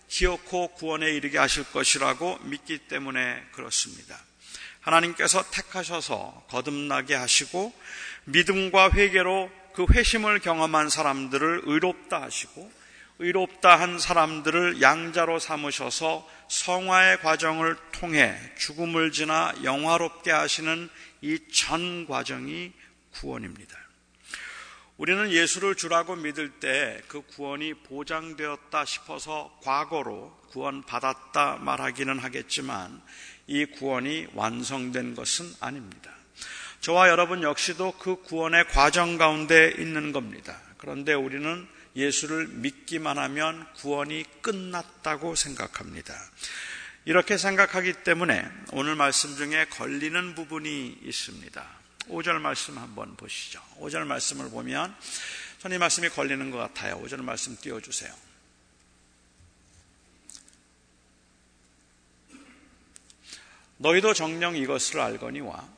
기어코 0.09 0.69
구원에 0.75 1.11
이르게 1.11 1.39
하실 1.39 1.65
것이라고 1.65 2.39
믿기 2.43 2.79
때문에 2.79 3.43
그렇습니다. 3.53 4.19
하나님께서 4.81 5.43
택하셔서 5.51 6.47
거듭나게 6.49 7.15
하시고 7.15 7.75
믿음과 8.25 8.91
회개로 8.93 9.51
그 9.75 9.87
회심을 9.93 10.39
경험한 10.39 10.89
사람들을 10.89 11.63
의롭다 11.65 12.23
하시고 12.23 12.71
의롭다 13.19 13.79
한 13.79 13.99
사람들을 13.99 14.83
양자로 14.83 15.39
삼으셔서 15.39 16.29
성화의 16.49 17.21
과정을 17.21 17.77
통해 17.93 18.37
죽음을 18.59 19.13
지나 19.13 19.53
영화롭게 19.63 20.31
하시는 20.31 20.89
이 21.23 21.39
전 21.53 22.07
과정이 22.07 22.73
구원입니다. 23.13 23.79
우리는 24.97 25.31
예수를 25.31 25.75
주라고 25.75 26.17
믿을 26.17 26.51
때 26.61 27.01
그 27.09 27.23
구원이 27.23 27.75
보장되었다 27.75 28.85
싶어서 28.85 29.57
과거로 29.63 30.37
구원받았다 30.51 31.57
말하기는 31.61 32.19
하겠지만 32.19 33.01
이 33.47 33.65
구원이 33.65 34.29
완성된 34.35 35.15
것은 35.15 35.53
아닙니다. 35.61 36.11
저와 36.81 37.09
여러분 37.09 37.43
역시도 37.43 37.93
그 37.99 38.23
구원의 38.23 38.69
과정 38.69 39.17
가운데 39.17 39.73
있는 39.79 40.13
겁니다. 40.13 40.61
그런데 40.77 41.15
우리는 41.15 41.67
예수를 41.97 42.49
믿기만 42.49 43.19
하면 43.19 43.67
구원이 43.75 44.25
끝났다고 44.43 45.35
생각합니다. 45.35 46.15
이렇게 47.05 47.37
생각하기 47.37 48.05
때문에 48.05 48.49
오늘 48.73 48.95
말씀 48.95 49.37
중에 49.37 49.67
걸리는 49.67 50.35
부분이 50.35 51.01
있습니다. 51.03 51.67
5절 52.09 52.41
말씀 52.41 52.79
한번 52.79 53.17
보시죠. 53.17 53.63
5절 53.79 54.07
말씀을 54.07 54.51
보면 54.51 54.95
전이 55.61 55.79
말씀이 55.79 56.09
걸리는 56.09 56.51
것 56.51 56.59
같아요. 56.59 57.01
5절 57.03 57.23
말씀 57.23 57.57
띄워주세요. 57.57 58.13
너희도 63.79 64.15
정령 64.15 64.57
이것을 64.57 65.01
알거니와 65.01 65.69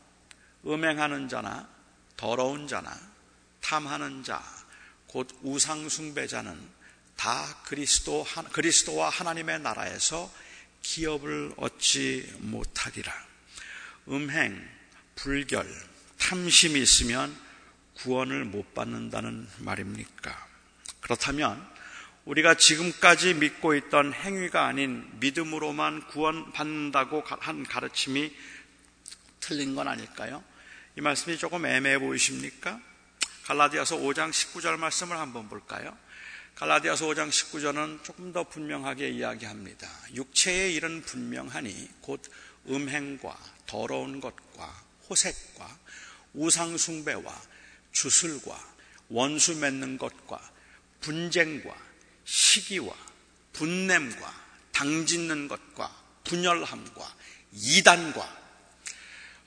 음행하는 0.66 1.28
자나 1.28 1.68
더러운 2.16 2.68
자나 2.68 2.96
탐하는 3.60 4.22
자, 4.22 4.42
곧 5.16 5.28
우상 5.40 5.88
숭배자는 5.88 6.60
다 7.16 7.62
그리스도, 7.64 8.26
그리스도와 8.52 9.08
하나님의 9.08 9.60
나라에서 9.60 10.30
기업을 10.82 11.54
얻지 11.56 12.34
못하리라. 12.40 13.14
음행, 14.08 14.62
불결, 15.14 15.66
탐심이 16.18 16.78
있으면 16.82 17.34
구원을 17.94 18.44
못 18.44 18.74
받는다는 18.74 19.48
말입니까? 19.60 20.48
그렇다면 21.00 21.66
우리가 22.26 22.56
지금까지 22.58 23.32
믿고 23.32 23.74
있던 23.74 24.12
행위가 24.12 24.66
아닌 24.66 25.08
믿음으로만 25.18 26.08
구원받는다고 26.08 27.24
한 27.26 27.64
가르침이 27.64 28.36
틀린 29.40 29.74
건 29.74 29.88
아닐까요? 29.88 30.44
이 30.98 31.00
말씀이 31.00 31.38
조금 31.38 31.64
애매해 31.64 31.98
보이십니까? 31.98 32.78
갈라디아서 33.46 33.98
5장 33.98 34.30
19절 34.30 34.76
말씀을 34.76 35.16
한번 35.18 35.48
볼까요? 35.48 35.96
갈라디아서 36.56 37.06
5장 37.06 37.28
19절은 37.28 38.02
조금 38.02 38.32
더 38.32 38.42
분명하게 38.42 39.08
이야기합니다. 39.10 39.88
육체의 40.14 40.74
일은 40.74 41.02
분명하니 41.02 41.90
곧 42.00 42.20
음행과 42.68 43.38
더러운 43.66 44.20
것과 44.20 44.82
호색과 45.08 45.78
우상숭배와 46.34 47.40
주술과 47.92 48.74
원수 49.10 49.54
맺는 49.54 49.96
것과 49.96 50.40
분쟁과 51.02 51.72
시기와 52.24 52.96
분냄과 53.52 54.44
당짓는 54.72 55.46
것과 55.46 55.94
분열함과 56.24 57.14
이단과 57.52 58.45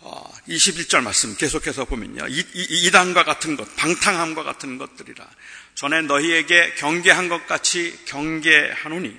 21절 0.02 1.00
어, 1.00 1.02
말씀 1.02 1.36
계속해서 1.36 1.86
보면요. 1.86 2.26
이단과 2.28 3.24
같은 3.24 3.58
것, 3.58 3.76
방탕함과 3.76 4.44
같은 4.44 4.78
것들이라. 4.78 5.28
전에 5.76 6.02
너희에게 6.02 6.76
경계한 6.76 7.30
것 7.30 7.46
같이 7.48 7.98
경계하노니 8.06 9.16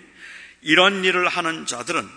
이런 0.63 1.05
일을 1.05 1.29
하는 1.29 1.67
자들은 1.67 2.09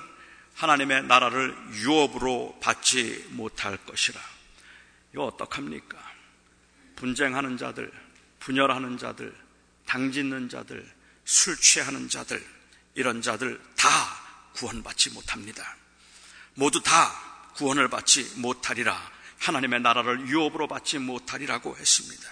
하나님의 0.56 1.04
나라를 1.04 1.56
유업으로 1.82 2.58
받지 2.62 3.26
못할 3.30 3.78
것이라. 3.78 4.20
이거 5.14 5.26
어떡합니까? 5.26 5.98
분쟁하는 6.96 7.58
자들, 7.58 7.92
분열하는 8.40 8.98
자들, 8.98 9.34
당 9.86 10.12
짓는 10.12 10.50
자들, 10.50 10.90
술 11.26 11.58
취하는 11.58 12.08
자들, 12.08 12.44
이런 12.96 13.22
자들 13.22 13.60
다 13.76 13.90
구원받지 14.54 15.12
못합니다. 15.12 15.76
모두 16.54 16.82
다 16.82 17.33
구원을 17.56 17.88
받지 17.90 18.24
못하리라. 18.36 19.12
하나님의 19.40 19.82
나라를 19.82 20.28
유업으로 20.28 20.68
받지 20.68 20.98
못하리라고 21.00 21.76
했습니다. 21.78 22.24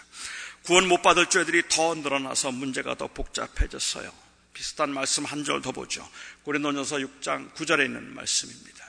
구원 0.64 0.88
못 0.88 1.02
받을 1.02 1.26
죄들이 1.28 1.64
더 1.70 1.96
늘어나서 1.96 2.52
문제가 2.52 2.96
더 2.96 3.08
복잡해졌어요. 3.08 4.12
비슷한 4.54 4.94
말씀 4.94 5.26
한 5.26 5.44
절 5.44 5.62
더 5.62 5.72
보죠. 5.72 6.08
고린도전서 6.44 6.98
6장 6.98 7.54
9절에 7.54 7.86
있는 7.86 8.14
말씀입니다. 8.14 8.86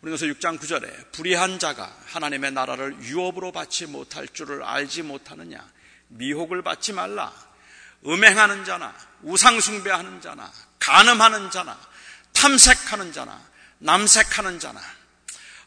고린도서 0.00 0.26
6장 0.26 0.58
9절에 0.58 1.12
불의한 1.12 1.58
자가 1.58 1.94
하나님의 2.06 2.52
나라를 2.52 2.96
유업으로 3.02 3.52
받지 3.52 3.86
못할 3.86 4.26
줄을 4.28 4.62
알지 4.64 5.02
못하느냐 5.02 5.64
미혹을 6.08 6.62
받지 6.62 6.92
말라. 6.92 7.32
음행하는 8.06 8.64
자나 8.64 8.94
우상 9.22 9.60
숭배하는 9.60 10.20
자나 10.20 10.50
간음하는 10.80 11.50
자나 11.52 11.78
탐색하는 12.32 13.12
자나 13.12 13.40
남색하는 13.78 14.58
자나 14.58 14.80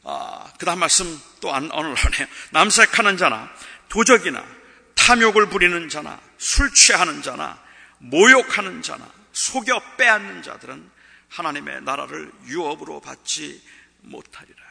아, 0.06 0.52
그 0.60 0.66
다음 0.66 0.80
말씀 0.80 1.20
또 1.42 1.54
안, 1.54 1.70
언어하네요. 1.72 2.28
남색하는 2.52 3.18
자나 3.18 3.52
도적이나 3.90 4.46
탐욕을 4.94 5.50
부리는 5.50 5.90
자나 5.90 6.22
술 6.38 6.72
취하는 6.74 7.22
자나 7.22 7.60
모욕하는 7.98 8.82
자나 8.82 9.10
속여 9.34 9.82
빼앗는 9.98 10.44
자들은 10.44 10.92
하나님의 11.30 11.82
나라를 11.82 12.32
유업으로 12.46 13.02
받지 13.02 13.62
못하리라. 14.02 14.64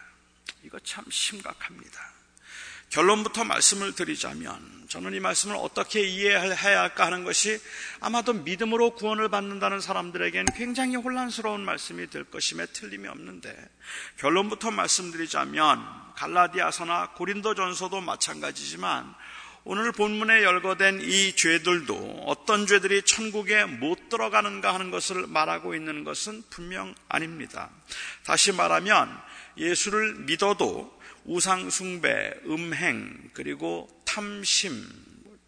이거 0.62 0.78
참 0.80 1.04
심각합니다. 1.10 2.13
결론부터 2.94 3.42
말씀을 3.42 3.96
드리자면 3.96 4.84
저는 4.88 5.14
이 5.14 5.18
말씀을 5.18 5.56
어떻게 5.56 6.00
이해해야 6.02 6.80
할까 6.80 7.06
하는 7.06 7.24
것이 7.24 7.60
아마도 7.98 8.32
믿음으로 8.32 8.90
구원을 8.90 9.28
받는다는 9.30 9.80
사람들에게는 9.80 10.46
굉장히 10.54 10.94
혼란스러운 10.94 11.64
말씀이 11.64 12.08
될 12.08 12.22
것임에 12.22 12.66
틀림이 12.66 13.08
없는데 13.08 13.52
결론부터 14.18 14.70
말씀드리자면 14.70 15.84
갈라디아서나 16.14 17.14
고린도전서도 17.14 18.00
마찬가지지만 18.00 19.12
오늘 19.64 19.90
본문에 19.90 20.44
열거된 20.44 21.00
이 21.02 21.34
죄들도 21.34 22.26
어떤 22.26 22.68
죄들이 22.68 23.02
천국에 23.02 23.64
못 23.64 24.08
들어가는가 24.08 24.72
하는 24.72 24.92
것을 24.92 25.26
말하고 25.26 25.74
있는 25.74 26.04
것은 26.04 26.44
분명 26.48 26.94
아닙니다. 27.08 27.70
다시 28.24 28.52
말하면 28.52 29.20
예수를 29.56 30.14
믿어도 30.26 30.93
우상 31.24 31.70
숭배, 31.70 32.32
음행, 32.46 33.30
그리고 33.32 33.88
탐심, 34.04 34.86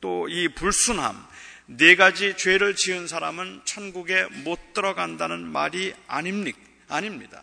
또 0.01 0.29
이 0.29 0.49
불순함, 0.49 1.27
네 1.67 1.97
가지 1.97 2.37
죄를 2.37 2.77
지은 2.77 3.07
사람은 3.09 3.63
천국에 3.65 4.27
못 4.45 4.73
들어간다는 4.73 5.41
말이 5.47 5.95
아닙니까? 6.07 6.59
아닙니다. 6.89 7.43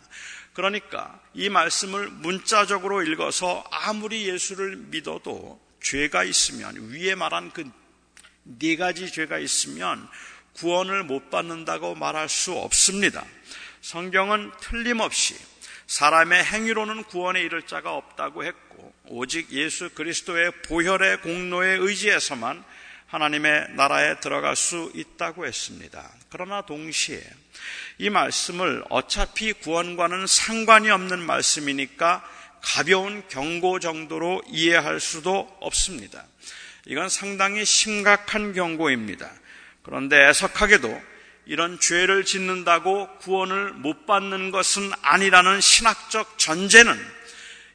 그러니까 0.54 1.20
이 1.34 1.48
말씀을 1.48 2.08
문자적으로 2.08 3.02
읽어서 3.02 3.64
아무리 3.70 4.28
예수를 4.28 4.76
믿어도 4.76 5.60
죄가 5.82 6.24
있으면 6.24 6.90
위에 6.90 7.14
말한 7.14 7.52
그 7.52 7.64
네 8.44 8.76
가지 8.76 9.10
죄가 9.10 9.38
있으면 9.38 10.06
구원을 10.54 11.04
못 11.04 11.30
받는다고 11.30 11.94
말할 11.94 12.28
수 12.28 12.52
없습니다. 12.52 13.24
성경은 13.80 14.52
틀림없이 14.60 15.34
사람의 15.86 16.44
행위로는 16.44 17.04
구원에 17.04 17.40
이를 17.42 17.62
자가 17.62 17.94
없다고 17.94 18.44
했고 18.44 18.92
오직 19.06 19.52
예수 19.52 19.90
그리스도의 19.90 20.50
보혈의 20.62 21.20
공로에 21.20 21.76
의지해서만 21.76 22.64
하나님의 23.06 23.74
나라에 23.74 24.18
들어갈 24.20 24.56
수 24.56 24.90
있다고 24.94 25.46
했습니다. 25.46 26.10
그러나 26.30 26.62
동시에 26.62 27.22
이 27.98 28.10
말씀을 28.10 28.82
어차피 28.90 29.52
구원과는 29.52 30.26
상관이 30.26 30.90
없는 30.90 31.20
말씀이니까 31.20 32.28
가벼운 32.60 33.22
경고 33.28 33.78
정도로 33.78 34.42
이해할 34.48 34.98
수도 34.98 35.54
없습니다. 35.60 36.24
이건 36.86 37.08
상당히 37.08 37.64
심각한 37.64 38.52
경고입니다. 38.52 39.30
그런데 39.82 40.28
애석하게도 40.28 41.13
이런 41.46 41.78
죄를 41.78 42.24
짓는다고 42.24 43.08
구원을 43.18 43.72
못 43.72 44.06
받는 44.06 44.50
것은 44.50 44.90
아니라는 45.02 45.60
신학적 45.60 46.38
전제는 46.38 46.98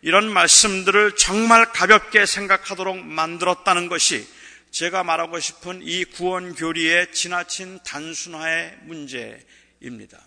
이런 0.01 0.31
말씀들을 0.31 1.15
정말 1.15 1.71
가볍게 1.71 2.25
생각하도록 2.25 2.97
만들었다는 2.97 3.89
것이 3.89 4.27
제가 4.71 5.03
말하고 5.03 5.39
싶은 5.39 5.81
이 5.83 6.05
구원 6.05 6.55
교리의 6.55 7.11
지나친 7.11 7.79
단순화의 7.83 8.77
문제입니다. 8.83 10.19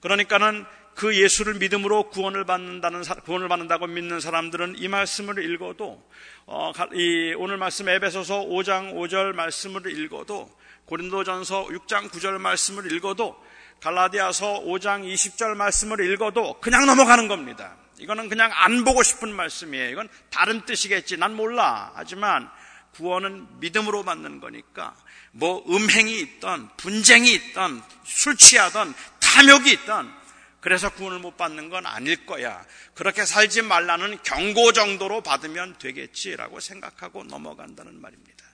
그러니까는 0.00 0.64
그 0.94 1.16
예수를 1.16 1.54
믿음으로 1.54 2.10
구원을 2.10 2.44
받는다는 2.44 3.02
구원을 3.24 3.48
받는다고 3.48 3.86
믿는 3.86 4.20
사람들은 4.20 4.76
이 4.78 4.88
말씀을 4.88 5.44
읽어도 5.52 6.02
어, 6.46 6.72
이 6.94 7.34
오늘 7.36 7.56
말씀 7.56 7.88
에베소서 7.88 8.42
5장 8.42 8.94
5절 8.94 9.32
말씀을 9.32 9.86
읽어도 9.98 10.50
고린도전서 10.86 11.66
6장 11.66 12.10
9절 12.10 12.38
말씀을 12.38 12.92
읽어도 12.92 13.36
갈라디아서 13.80 14.62
5장 14.64 15.04
20절 15.12 15.56
말씀을 15.56 16.12
읽어도 16.12 16.60
그냥 16.60 16.86
넘어가는 16.86 17.28
겁니다. 17.28 17.76
이거는 17.98 18.28
그냥 18.28 18.50
안 18.52 18.84
보고 18.84 19.02
싶은 19.02 19.32
말씀이에요. 19.32 19.90
이건 19.90 20.08
다른 20.30 20.64
뜻이겠지. 20.64 21.16
난 21.16 21.34
몰라. 21.34 21.92
하지만 21.94 22.48
구원은 22.94 23.60
믿음으로 23.60 24.04
받는 24.04 24.40
거니까 24.40 24.94
뭐 25.32 25.64
음행이 25.68 26.18
있던 26.20 26.70
분쟁이 26.76 27.32
있던 27.34 27.82
술 28.04 28.36
취하던 28.36 28.94
탐욕이 29.20 29.72
있던 29.72 30.23
그래서 30.64 30.88
구원을 30.88 31.18
못 31.18 31.36
받는 31.36 31.68
건 31.68 31.84
아닐 31.84 32.24
거야. 32.24 32.64
그렇게 32.94 33.26
살지 33.26 33.60
말라는 33.60 34.22
경고 34.22 34.72
정도로 34.72 35.20
받으면 35.20 35.76
되겠지라고 35.76 36.58
생각하고 36.58 37.22
넘어간다는 37.24 38.00
말입니다. 38.00 38.46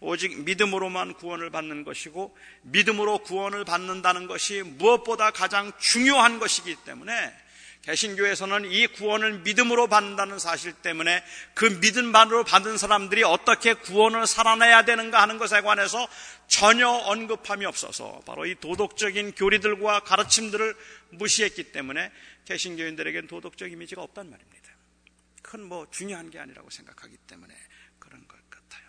오직 0.00 0.44
믿음으로만 0.44 1.14
구원을 1.14 1.48
받는 1.48 1.84
것이고 1.84 2.36
믿음으로 2.64 3.20
구원을 3.20 3.64
받는다는 3.64 4.26
것이 4.26 4.60
무엇보다 4.62 5.30
가장 5.30 5.72
중요한 5.78 6.38
것이기 6.38 6.76
때문에 6.84 7.32
개신교에서는 7.84 8.70
이 8.70 8.86
구원을 8.86 9.40
믿음으로 9.40 9.88
받는다는 9.88 10.38
사실 10.38 10.72
때문에 10.72 11.22
그 11.52 11.66
믿음만으로 11.66 12.44
받은 12.44 12.78
사람들이 12.78 13.24
어떻게 13.24 13.74
구원을 13.74 14.26
살아내야 14.26 14.86
되는가 14.86 15.20
하는 15.20 15.36
것에 15.36 15.60
관해서 15.60 16.08
전혀 16.48 16.88
언급함이 16.88 17.66
없어서 17.66 18.22
바로 18.26 18.46
이 18.46 18.54
도덕적인 18.54 19.34
교리들과 19.34 20.00
가르침들을 20.00 20.74
무시했기 21.10 21.72
때문에 21.72 22.10
개신교인들에게는 22.46 23.28
도덕적 23.28 23.70
이미지가 23.70 24.02
없단 24.02 24.30
말입니다. 24.30 24.64
큰뭐 25.42 25.88
중요한 25.90 26.30
게 26.30 26.38
아니라고 26.38 26.70
생각하기 26.70 27.16
때문에 27.26 27.54
그런 27.98 28.26
것 28.26 28.38
같아요. 28.48 28.84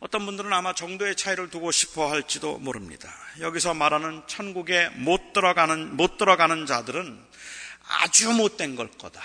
어떤 0.00 0.24
분들은 0.24 0.50
아마 0.52 0.74
정도의 0.74 1.14
차이를 1.14 1.50
두고 1.50 1.70
싶어 1.70 2.10
할지도 2.10 2.58
모릅니다. 2.58 3.12
여기서 3.40 3.74
말하는 3.74 4.22
천국에 4.26 4.88
못 4.90 5.34
들어가는 5.34 5.96
못 5.96 6.16
들어가는 6.16 6.64
자들은 6.66 7.33
아주 7.86 8.32
못된 8.32 8.76
걸 8.76 8.90
거다. 8.90 9.20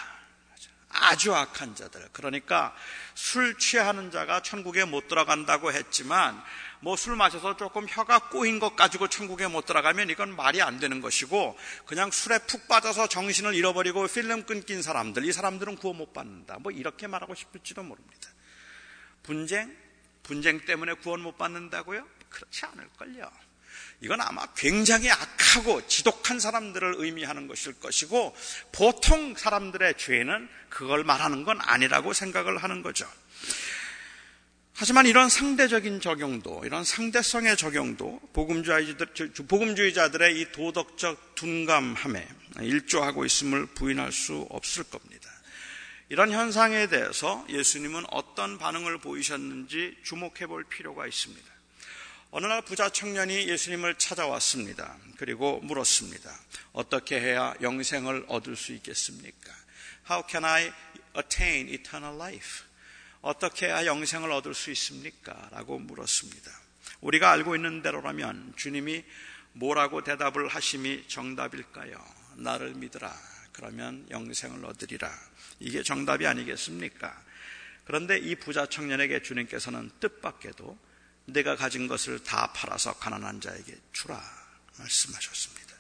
아주 0.90 1.34
악한 1.34 1.76
자들. 1.76 2.10
그러니까 2.14 2.76
술 3.14 3.58
취하는 3.58 4.12
자가 4.12 4.42
천국에 4.42 4.86
못 4.86 5.08
들어간다고 5.08 5.72
했지만 5.72 6.42
뭐 6.82 6.96
술 6.96 7.16
마셔서 7.16 7.58
조금 7.58 7.86
혀가 7.88 8.30
꼬인 8.30 8.60
것 8.60 8.76
가지고 8.76 9.08
천국에 9.10 9.48
못 9.48 9.66
들어가면 9.66 10.10
이건 10.10 10.36
말이 10.36 10.62
안 10.62 10.80
되는 10.80 11.02
것이고 11.02 11.58
그냥 11.86 12.10
술에 12.10 12.40
푹 12.40 12.68
빠져서 12.68 13.08
정신을 13.08 13.54
잃어버리고 13.54 14.08
필름 14.08 14.46
끊긴 14.46 14.82
사람들 14.82 15.26
이 15.26 15.32
사람들은 15.34 15.76
구원 15.76 15.98
못 15.98 16.14
받는다. 16.14 16.58
뭐 16.60 16.72
이렇게 16.72 17.08
말하고 17.08 17.36
싶을지도 17.36 17.84
모릅니다. 17.84 18.30
분쟁 19.24 19.76
분쟁 20.24 20.64
때문에 20.66 20.94
구원 20.94 21.22
못 21.22 21.38
받는다고요? 21.38 22.08
그렇지 22.30 22.66
않을걸요. 22.66 23.30
이건 24.02 24.22
아마 24.22 24.46
굉장히 24.56 25.10
악하고 25.10 25.88
지독한 25.88 26.40
사람들을 26.40 26.96
의미하는 26.98 27.48
것일 27.48 27.80
것이고 27.80 28.36
보통 28.72 29.36
사람들의 29.36 29.98
죄는 29.98 30.48
그걸 30.70 31.04
말하는 31.04 31.44
건 31.44 31.60
아니라고 31.62 32.14
생각을 32.14 32.58
하는 32.58 32.82
거죠. 32.82 33.08
하지만 34.74 35.06
이런 35.06 35.28
상대적인 35.28 36.00
적용도, 36.00 36.62
이런 36.64 36.86
상대성의 36.86 37.58
적용도 37.58 38.22
복음주의자들, 38.32 39.34
복음주의자들의 39.46 40.40
이 40.40 40.52
도덕적 40.54 41.36
둔감함에 41.36 42.26
일조하고 42.62 43.26
있음을 43.26 43.66
부인할 43.66 44.14
수 44.14 44.48
없을 44.50 44.86
겁니다. 44.86 45.30
이런 46.08 46.32
현상에 46.32 46.88
대해서 46.88 47.46
예수님은 47.50 48.06
어떤 48.10 48.58
반응을 48.58 49.00
보이셨는지 49.00 49.98
주목해 50.04 50.48
볼 50.48 50.64
필요가 50.64 51.06
있습니다. 51.06 51.49
어느 52.32 52.46
날 52.46 52.62
부자 52.62 52.90
청년이 52.90 53.48
예수님을 53.48 53.96
찾아왔습니다. 53.96 54.96
그리고 55.18 55.60
물었습니다. 55.62 56.32
어떻게 56.74 57.20
해야 57.20 57.56
영생을 57.60 58.26
얻을 58.28 58.56
수 58.56 58.72
있겠습니까? 58.74 59.52
How 60.08 60.24
can 60.30 60.46
I 60.46 60.72
attain 61.18 61.70
eternal 61.70 62.16
life? 62.16 62.66
어떻게 63.22 63.66
해야 63.66 63.84
영생을 63.88 64.32
얻을 64.32 64.54
수 64.54 64.70
있습니까? 64.70 65.50
라고 65.52 65.80
물었습니다. 65.80 66.52
우리가 67.02 67.32
알고 67.32 67.56
있는 67.56 67.82
대로라면 67.82 68.54
주님이 68.56 69.04
뭐라고 69.54 70.04
대답을 70.04 70.50
하심이 70.50 71.06
정답일까요? 71.08 71.98
나를 72.36 72.76
믿으라. 72.76 73.12
그러면 73.54 74.06
영생을 74.12 74.66
얻으리라. 74.66 75.12
이게 75.60 75.82
정답이 75.82 76.28
아니겠습니까? 76.28 77.24
그런데 77.86 78.20
이 78.20 78.36
부자 78.36 78.68
청년에게 78.68 79.24
주님께서는 79.24 79.90
뜻밖에도 80.00 80.78
내가 81.34 81.56
가진 81.56 81.88
것을 81.88 82.24
다 82.24 82.52
팔아서 82.54 82.94
가난한 82.94 83.42
자에게 83.42 83.76
주라 83.94 84.22
말씀하셨습니다. 84.78 85.74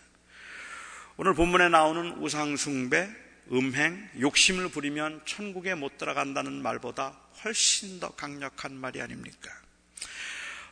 오늘 1.17 1.33
본문에 1.33 1.69
나오는 1.69 2.17
우상숭배, 2.17 3.09
음행, 3.51 4.09
욕심을 4.19 4.69
부리면 4.69 5.21
천국에 5.25 5.75
못 5.75 5.97
들어간다는 5.97 6.62
말보다 6.62 7.17
훨씬 7.43 7.99
더 7.99 8.09
강력한 8.12 8.73
말이 8.75 9.01
아닙니까? 9.01 9.51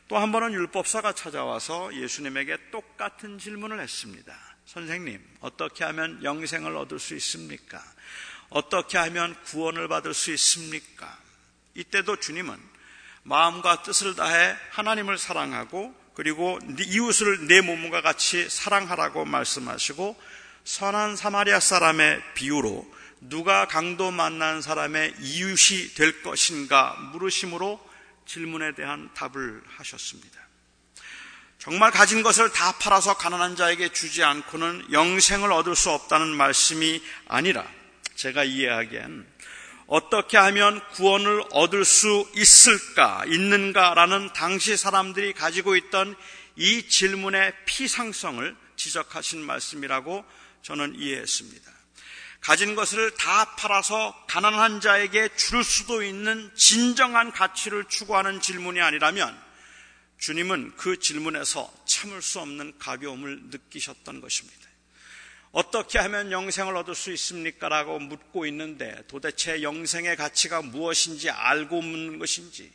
또 0.07 0.17
한 0.17 0.31
번은 0.31 0.53
율법사가 0.53 1.13
찾아와서 1.13 1.93
예수님에게 1.93 2.71
똑같은 2.71 3.39
질문을 3.39 3.81
했습니다. 3.81 4.33
선생님, 4.65 5.21
어떻게 5.41 5.83
하면 5.83 6.23
영생을 6.23 6.77
얻을 6.77 6.99
수 6.99 7.13
있습니까? 7.15 7.83
어떻게 8.49 8.97
하면 8.97 9.35
구원을 9.43 9.89
받을 9.89 10.13
수 10.13 10.31
있습니까? 10.31 11.19
이때도 11.73 12.17
주님은 12.17 12.57
마음과 13.27 13.83
뜻을 13.83 14.15
다해 14.15 14.55
하나님을 14.71 15.17
사랑하고 15.17 15.93
그리고 16.13 16.59
네 16.63 16.83
이웃을 16.85 17.47
내 17.47 17.61
몸과 17.61 18.01
같이 18.01 18.49
사랑하라고 18.49 19.25
말씀하시고 19.25 20.19
선한 20.63 21.17
사마리아 21.17 21.59
사람의 21.59 22.21
비유로 22.35 22.87
누가 23.21 23.67
강도 23.67 24.11
만난 24.11 24.61
사람의 24.61 25.15
이웃이 25.19 25.93
될 25.95 26.23
것인가 26.23 26.95
물으심으로 27.11 27.85
질문에 28.25 28.73
대한 28.75 29.09
답을 29.13 29.61
하셨습니다. 29.77 30.39
정말 31.59 31.91
가진 31.91 32.23
것을 32.23 32.51
다 32.51 32.77
팔아서 32.77 33.17
가난한 33.17 33.57
자에게 33.57 33.89
주지 33.91 34.23
않고는 34.23 34.93
영생을 34.93 35.51
얻을 35.51 35.75
수 35.75 35.89
없다는 35.89 36.29
말씀이 36.29 37.01
아니라 37.27 37.65
제가 38.15 38.43
이해하기엔 38.45 39.27
어떻게 39.87 40.37
하면 40.37 40.85
구원을 40.89 41.43
얻을 41.51 41.85
수 41.85 42.29
있을까, 42.35 43.23
있는가라는 43.25 44.33
당시 44.33 44.75
사람들이 44.75 45.33
가지고 45.33 45.75
있던 45.77 46.15
이 46.57 46.87
질문의 46.87 47.53
피상성을 47.65 48.55
지적하신 48.75 49.41
말씀이라고 49.41 50.25
저는 50.61 50.95
이해했습니다. 50.95 51.71
가진 52.41 52.75
것을 52.75 53.11
다 53.15 53.55
팔아서 53.55 54.25
가난한 54.27 54.81
자에게 54.81 55.35
줄 55.35 55.63
수도 55.63 56.03
있는 56.03 56.51
진정한 56.55 57.31
가치를 57.31 57.85
추구하는 57.85 58.41
질문이 58.41 58.79
아니라면 58.81 59.37
주님은 60.19 60.75
그 60.77 60.99
질문에서 60.99 61.71
참을 61.85 62.21
수 62.21 62.39
없는 62.39 62.77
가벼움을 62.79 63.43
느끼셨던 63.51 64.21
것입니다. 64.21 64.66
어떻게 65.51 65.97
하면 65.99 66.31
영생을 66.31 66.75
얻을 66.75 66.93
수 66.93 67.11
있습니까? 67.13 67.69
라고 67.69 67.99
묻고 67.99 68.45
있는데 68.47 69.03
도대체 69.07 69.61
영생의 69.61 70.15
가치가 70.15 70.61
무엇인지 70.61 71.29
알고 71.29 71.81
묻는 71.81 72.19
것인지 72.19 72.71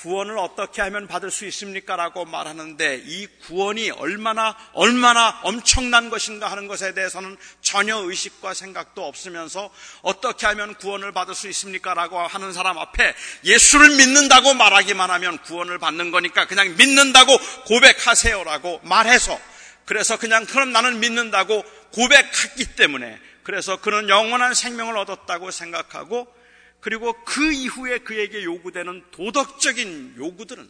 구원을 0.00 0.38
어떻게 0.38 0.80
하면 0.82 1.08
받을 1.08 1.30
수 1.30 1.44
있습니까? 1.46 1.96
라고 1.96 2.24
말하는데 2.24 3.02
이 3.04 3.26
구원이 3.46 3.90
얼마나, 3.90 4.56
얼마나 4.72 5.40
엄청난 5.42 6.08
것인가 6.08 6.48
하는 6.50 6.68
것에 6.68 6.94
대해서는 6.94 7.36
전혀 7.62 7.96
의식과 7.96 8.54
생각도 8.54 9.04
없으면서 9.04 9.70
어떻게 10.02 10.46
하면 10.46 10.74
구원을 10.76 11.12
받을 11.12 11.34
수 11.34 11.48
있습니까? 11.48 11.94
라고 11.94 12.18
하는 12.18 12.52
사람 12.52 12.78
앞에 12.78 13.12
예수를 13.44 13.96
믿는다고 13.96 14.54
말하기만 14.54 15.10
하면 15.10 15.38
구원을 15.38 15.78
받는 15.78 16.12
거니까 16.12 16.46
그냥 16.46 16.76
믿는다고 16.76 17.36
고백하세요라고 17.66 18.80
말해서 18.84 19.40
그래서 19.84 20.18
그냥 20.18 20.44
그럼 20.44 20.70
나는 20.70 21.00
믿는다고 21.00 21.64
고백했기 21.92 22.76
때문에 22.76 23.20
그래서 23.42 23.80
그는 23.80 24.08
영원한 24.08 24.54
생명을 24.54 24.96
얻었다고 24.98 25.50
생각하고 25.50 26.32
그리고 26.80 27.24
그 27.24 27.52
이후에 27.52 27.98
그에게 27.98 28.44
요구되는 28.44 29.10
도덕적인 29.10 30.14
요구들은 30.16 30.68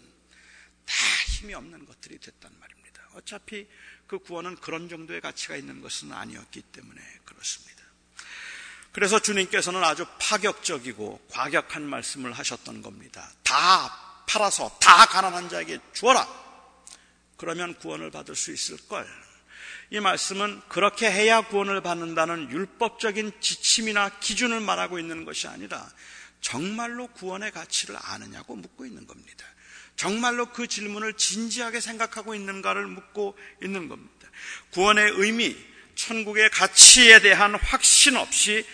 다 0.87 0.94
힘이 1.26 1.54
없는 1.54 1.85
것들이 1.87 2.18
됐단 2.18 2.50
말입니다. 2.59 3.02
어차피 3.14 3.66
그 4.07 4.18
구원은 4.18 4.57
그런 4.57 4.88
정도의 4.88 5.20
가치가 5.20 5.57
있는 5.57 5.83
것은 5.83 6.12
아니었기 6.12 6.62
때문에 6.62 7.00
그렇습니다. 7.24 7.83
그래서 8.92 9.18
주님께서는 9.20 9.85
아주 9.85 10.07
파격적이고 10.18 11.26
과격한 11.31 11.83
말씀을 11.83 12.33
하셨던 12.33 12.83
겁니다. 12.83 13.31
다 13.42 14.24
팔아서 14.26 14.76
다 14.81 15.07
가난한 15.07 15.48
자에게 15.48 15.78
주어라. 15.92 16.26
그러면 17.37 17.74
구원을 17.78 18.11
받을 18.11 18.35
수 18.35 18.52
있을 18.52 18.76
걸. 18.88 19.07
이 19.90 20.01
말씀은 20.01 20.61
그렇게 20.68 21.11
해야 21.11 21.40
구원을 21.40 21.81
받는다는 21.81 22.51
율법적인 22.51 23.33
지침이나 23.40 24.11
기준을 24.20 24.61
말하고 24.61 24.98
있는 24.98 25.24
것이 25.24 25.48
아니라 25.48 25.88
정말로 26.40 27.07
구원의 27.09 27.53
가치를 27.53 27.96
아느냐고 28.01 28.55
묻고 28.55 28.85
있는 28.85 29.07
겁니다. 29.07 29.44
정말로 29.96 30.46
그 30.46 30.66
질문을 30.66 31.14
진지하게 31.14 31.81
생각하고 31.81 32.35
있는가를 32.35 32.87
묻고 32.87 33.37
있는 33.62 33.88
겁니다. 33.88 34.29
구원의 34.70 35.12
의미, 35.16 35.57
천국의 35.94 36.51
가치에 36.51 37.20
대한 37.20 37.57
확신 37.57 38.16
없이 38.16 38.64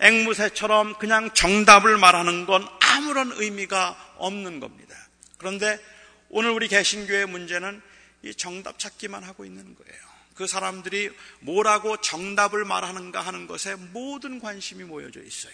앵무새처럼 0.00 0.98
그냥 0.98 1.32
정답을 1.32 1.98
말하는 1.98 2.46
건 2.46 2.66
아무런 2.80 3.30
의미가 3.32 4.14
없는 4.16 4.58
겁니다. 4.58 4.96
그런데 5.38 5.78
오늘 6.28 6.50
우리 6.50 6.66
개신교의 6.66 7.26
문제는 7.26 7.80
이 8.22 8.34
정답 8.34 8.78
찾기만 8.78 9.22
하고 9.22 9.44
있는 9.44 9.74
거예요. 9.76 10.11
그 10.34 10.46
사람들이 10.46 11.10
뭐라고 11.40 11.98
정답을 11.98 12.64
말하는가 12.64 13.20
하는 13.20 13.46
것에 13.46 13.74
모든 13.92 14.40
관심이 14.40 14.84
모여져 14.84 15.20
있어요. 15.22 15.52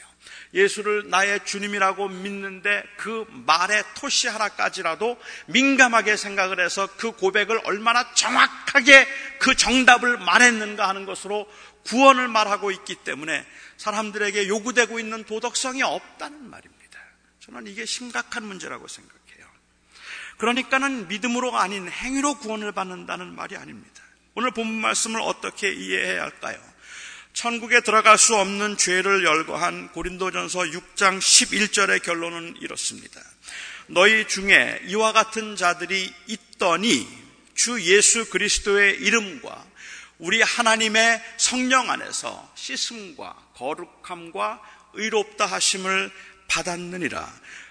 예수를 0.54 1.10
나의 1.10 1.44
주님이라고 1.44 2.08
믿는데 2.08 2.82
그 2.96 3.26
말의 3.28 3.82
토시 3.96 4.28
하나까지라도 4.28 5.18
민감하게 5.46 6.16
생각을 6.16 6.60
해서 6.60 6.86
그 6.96 7.12
고백을 7.12 7.60
얼마나 7.64 8.12
정확하게 8.14 9.06
그 9.38 9.54
정답을 9.54 10.18
말했는가 10.18 10.88
하는 10.88 11.06
것으로 11.06 11.50
구원을 11.84 12.28
말하고 12.28 12.70
있기 12.70 12.96
때문에 12.96 13.46
사람들에게 13.78 14.48
요구되고 14.48 14.98
있는 15.00 15.24
도덕성이 15.24 15.82
없다는 15.82 16.50
말입니다. 16.50 16.78
저는 17.40 17.66
이게 17.66 17.84
심각한 17.86 18.44
문제라고 18.44 18.86
생각해요. 18.88 19.46
그러니까는 20.36 21.08
믿음으로 21.08 21.56
아닌 21.56 21.88
행위로 21.88 22.38
구원을 22.38 22.72
받는다는 22.72 23.34
말이 23.34 23.56
아닙니다. 23.56 24.02
오늘 24.38 24.52
본 24.52 24.72
말씀을 24.72 25.20
어떻게 25.20 25.72
이해해야 25.72 26.22
할까요? 26.22 26.56
천국에 27.32 27.80
들어갈 27.80 28.16
수 28.16 28.36
없는 28.36 28.76
죄를 28.76 29.24
열거한 29.24 29.88
고린도전서 29.90 30.60
6장 30.60 31.18
11절의 31.18 32.04
결론은 32.04 32.54
이렇습니다. 32.60 33.20
너희 33.88 34.28
중에 34.28 34.80
이와 34.84 35.12
같은 35.12 35.56
자들이 35.56 36.14
있더니 36.28 37.08
주 37.56 37.82
예수 37.82 38.30
그리스도의 38.30 38.98
이름과 39.00 39.66
우리 40.18 40.40
하나님의 40.40 41.20
성령 41.36 41.90
안에서 41.90 42.52
씻음과 42.54 43.34
거룩함과 43.56 44.62
의롭다 44.92 45.46
하심을 45.46 46.12
받았느니라. 46.46 47.28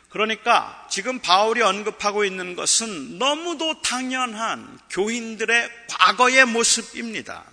그러니까 0.10 0.88
지금 0.89 1.20
바울이 1.20 1.62
언급하고 1.62 2.24
있는 2.24 2.56
것은 2.56 3.17
너무도 3.17 3.82
당연한 3.82 4.80
교인들의 4.89 5.70
과거의 5.89 6.46
모습입니다. 6.46 7.43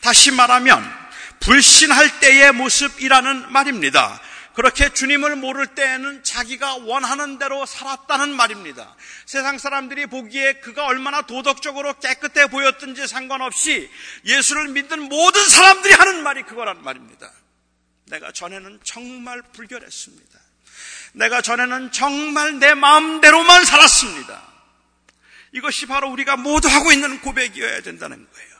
다시 0.00 0.30
말하면 0.30 0.82
불신할 1.40 2.20
때의 2.20 2.52
모습이라는 2.52 3.52
말입니다. 3.52 4.20
그렇게 4.54 4.88
주님을 4.88 5.36
모를 5.36 5.66
때에는 5.66 6.24
자기가 6.24 6.76
원하는 6.76 7.38
대로 7.38 7.66
살았다는 7.66 8.34
말입니다. 8.34 8.96
세상 9.26 9.58
사람들이 9.58 10.06
보기에 10.06 10.54
그가 10.60 10.86
얼마나 10.86 11.20
도덕적으로 11.20 11.98
깨끗해 11.98 12.46
보였든지 12.46 13.06
상관없이 13.06 13.90
예수를 14.24 14.68
믿는 14.68 15.10
모든 15.10 15.46
사람들이 15.46 15.92
하는 15.92 16.22
말이 16.22 16.42
그거란 16.44 16.82
말입니다. 16.82 17.30
내가 18.06 18.32
전에는 18.32 18.80
정말 18.82 19.42
불결했습니다. 19.52 20.45
내가 21.16 21.40
전에는 21.40 21.92
정말 21.92 22.58
내 22.58 22.74
마음대로만 22.74 23.64
살았습니다. 23.64 24.42
이것이 25.52 25.86
바로 25.86 26.10
우리가 26.10 26.36
모두 26.36 26.68
하고 26.68 26.92
있는 26.92 27.20
고백이어야 27.20 27.80
된다는 27.80 28.16
거예요. 28.16 28.56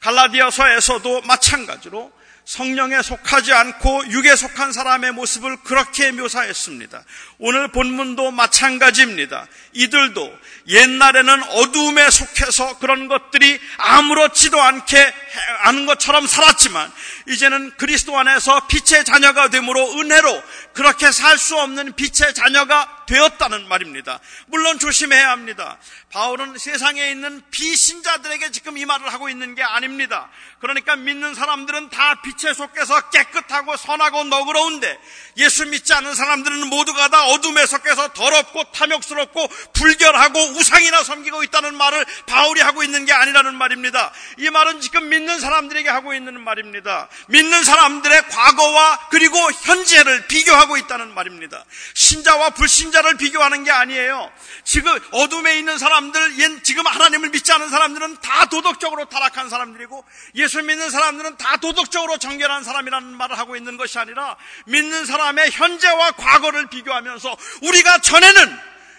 갈라디아서에서도 0.00 1.22
마찬가지로 1.22 2.12
성령에 2.50 3.00
속하지 3.00 3.52
않고 3.52 4.08
육에 4.10 4.34
속한 4.34 4.72
사람의 4.72 5.12
모습을 5.12 5.58
그렇게 5.58 6.10
묘사했습니다. 6.10 7.04
오늘 7.38 7.68
본문도 7.68 8.32
마찬가지입니다. 8.32 9.46
이들도 9.72 10.36
옛날에는 10.66 11.44
어두움에 11.44 12.10
속해서 12.10 12.78
그런 12.80 13.06
것들이 13.06 13.60
아무렇지도 13.76 14.60
않게 14.60 15.14
아는 15.60 15.86
것처럼 15.86 16.26
살았지만 16.26 16.90
이제는 17.28 17.70
그리스도 17.76 18.18
안에서 18.18 18.66
빛의 18.66 19.04
자녀가 19.04 19.48
되므로 19.48 20.00
은혜로 20.00 20.42
그렇게 20.72 21.12
살 21.12 21.38
수 21.38 21.56
없는 21.56 21.92
빛의 21.94 22.34
자녀가 22.34 22.99
되었다는 23.10 23.66
말입니다. 23.66 24.20
물론 24.46 24.78
조심해야 24.78 25.30
합니다. 25.30 25.78
바울은 26.12 26.58
세상에 26.58 27.10
있는 27.10 27.42
비신자들에게 27.50 28.52
지금 28.52 28.78
이 28.78 28.84
말을 28.84 29.12
하고 29.12 29.28
있는 29.28 29.56
게 29.56 29.64
아닙니다. 29.64 30.30
그러니까 30.60 30.94
믿는 30.94 31.34
사람들은 31.34 31.90
다 31.90 32.22
빛에 32.22 32.54
속해서 32.54 33.10
깨끗하고 33.10 33.76
선하고 33.76 34.24
너그러운데 34.24 34.96
예수 35.38 35.66
믿지 35.66 35.92
않는 35.92 36.14
사람들은 36.14 36.68
모두가 36.68 37.08
다 37.08 37.26
어둠에 37.26 37.66
속해서 37.66 38.12
더럽고 38.12 38.62
탐욕스럽고 38.72 39.48
불결하고 39.72 40.38
우상이나 40.38 41.02
섬기고 41.02 41.42
있다는 41.44 41.74
말을 41.74 42.04
바울이 42.26 42.60
하고 42.60 42.84
있는 42.84 43.06
게 43.06 43.12
아니라는 43.12 43.54
말입니다. 43.54 44.12
이 44.38 44.50
말은 44.50 44.80
지금 44.80 45.08
믿는 45.08 45.40
사람들에게 45.40 45.88
하고 45.88 46.14
있는 46.14 46.40
말입니다. 46.40 47.08
믿는 47.28 47.64
사람들의 47.64 48.28
과거와 48.28 49.08
그리고 49.10 49.36
현재를 49.50 50.28
비교하고 50.28 50.76
있다는 50.76 51.12
말입니다. 51.12 51.64
신자와 51.94 52.50
불신자 52.50 52.99
를 53.02 53.16
비교하는 53.16 53.64
게 53.64 53.70
아니에요. 53.70 54.30
지금 54.64 54.98
어둠에 55.12 55.58
있는 55.58 55.78
사람들, 55.78 56.62
지금 56.62 56.86
하나님을 56.86 57.30
믿지 57.30 57.50
않는 57.52 57.70
사람들은 57.70 58.20
다 58.20 58.46
도덕적으로 58.46 59.08
타락한 59.08 59.48
사람들이고 59.48 60.04
예수 60.34 60.62
믿는 60.62 60.90
사람들은 60.90 61.36
다 61.38 61.56
도덕적으로 61.56 62.18
정결한 62.18 62.62
사람이라는 62.62 63.08
말을 63.16 63.38
하고 63.38 63.56
있는 63.56 63.76
것이 63.76 63.98
아니라 63.98 64.36
믿는 64.66 65.06
사람의 65.06 65.50
현재와 65.50 66.12
과거를 66.12 66.68
비교하면서 66.68 67.36
우리가 67.62 67.98
전에는 67.98 68.58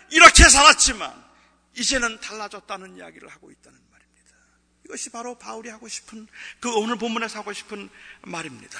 이렇게 0.09 0.49
살았지만 0.49 1.13
이제는 1.77 2.19
달라졌다는 2.19 2.97
이야기를 2.97 3.29
하고 3.29 3.51
있다는 3.51 3.79
말입니다. 3.91 4.37
이것이 4.85 5.09
바로 5.09 5.37
바울이 5.37 5.69
하고 5.69 5.87
싶은 5.87 6.27
그 6.59 6.73
오늘 6.75 6.97
본문에서 6.97 7.39
하고 7.39 7.53
싶은 7.53 7.89
말입니다. 8.21 8.79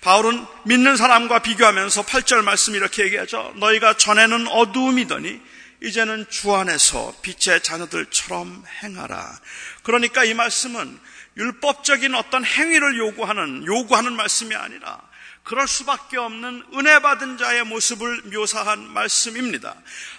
바울은 0.00 0.44
믿는 0.64 0.96
사람과 0.96 1.40
비교하면서 1.40 2.04
8절 2.04 2.42
말씀 2.42 2.74
이렇게 2.74 3.04
얘기하죠. 3.04 3.52
너희가 3.56 3.96
전에는 3.96 4.48
어두움이더니 4.48 5.40
이제는 5.82 6.26
주 6.28 6.54
안에서 6.54 7.14
빛의 7.22 7.62
자녀들처럼 7.62 8.64
행하라. 8.82 9.38
그러니까 9.82 10.24
이 10.24 10.34
말씀은 10.34 10.98
율법적인 11.36 12.14
어떤 12.14 12.44
행위를 12.44 12.98
요구하는 12.98 13.64
요구하는 13.64 14.12
말씀이 14.14 14.54
아니라 14.54 15.00
그럴 15.44 15.66
수밖에 15.66 16.18
없는 16.18 16.64
은혜 16.74 17.00
받은 17.00 17.38
자의 17.38 17.64
모습을 17.64 18.22
묘사한 18.24 18.80
말씀입니다. 18.90 19.74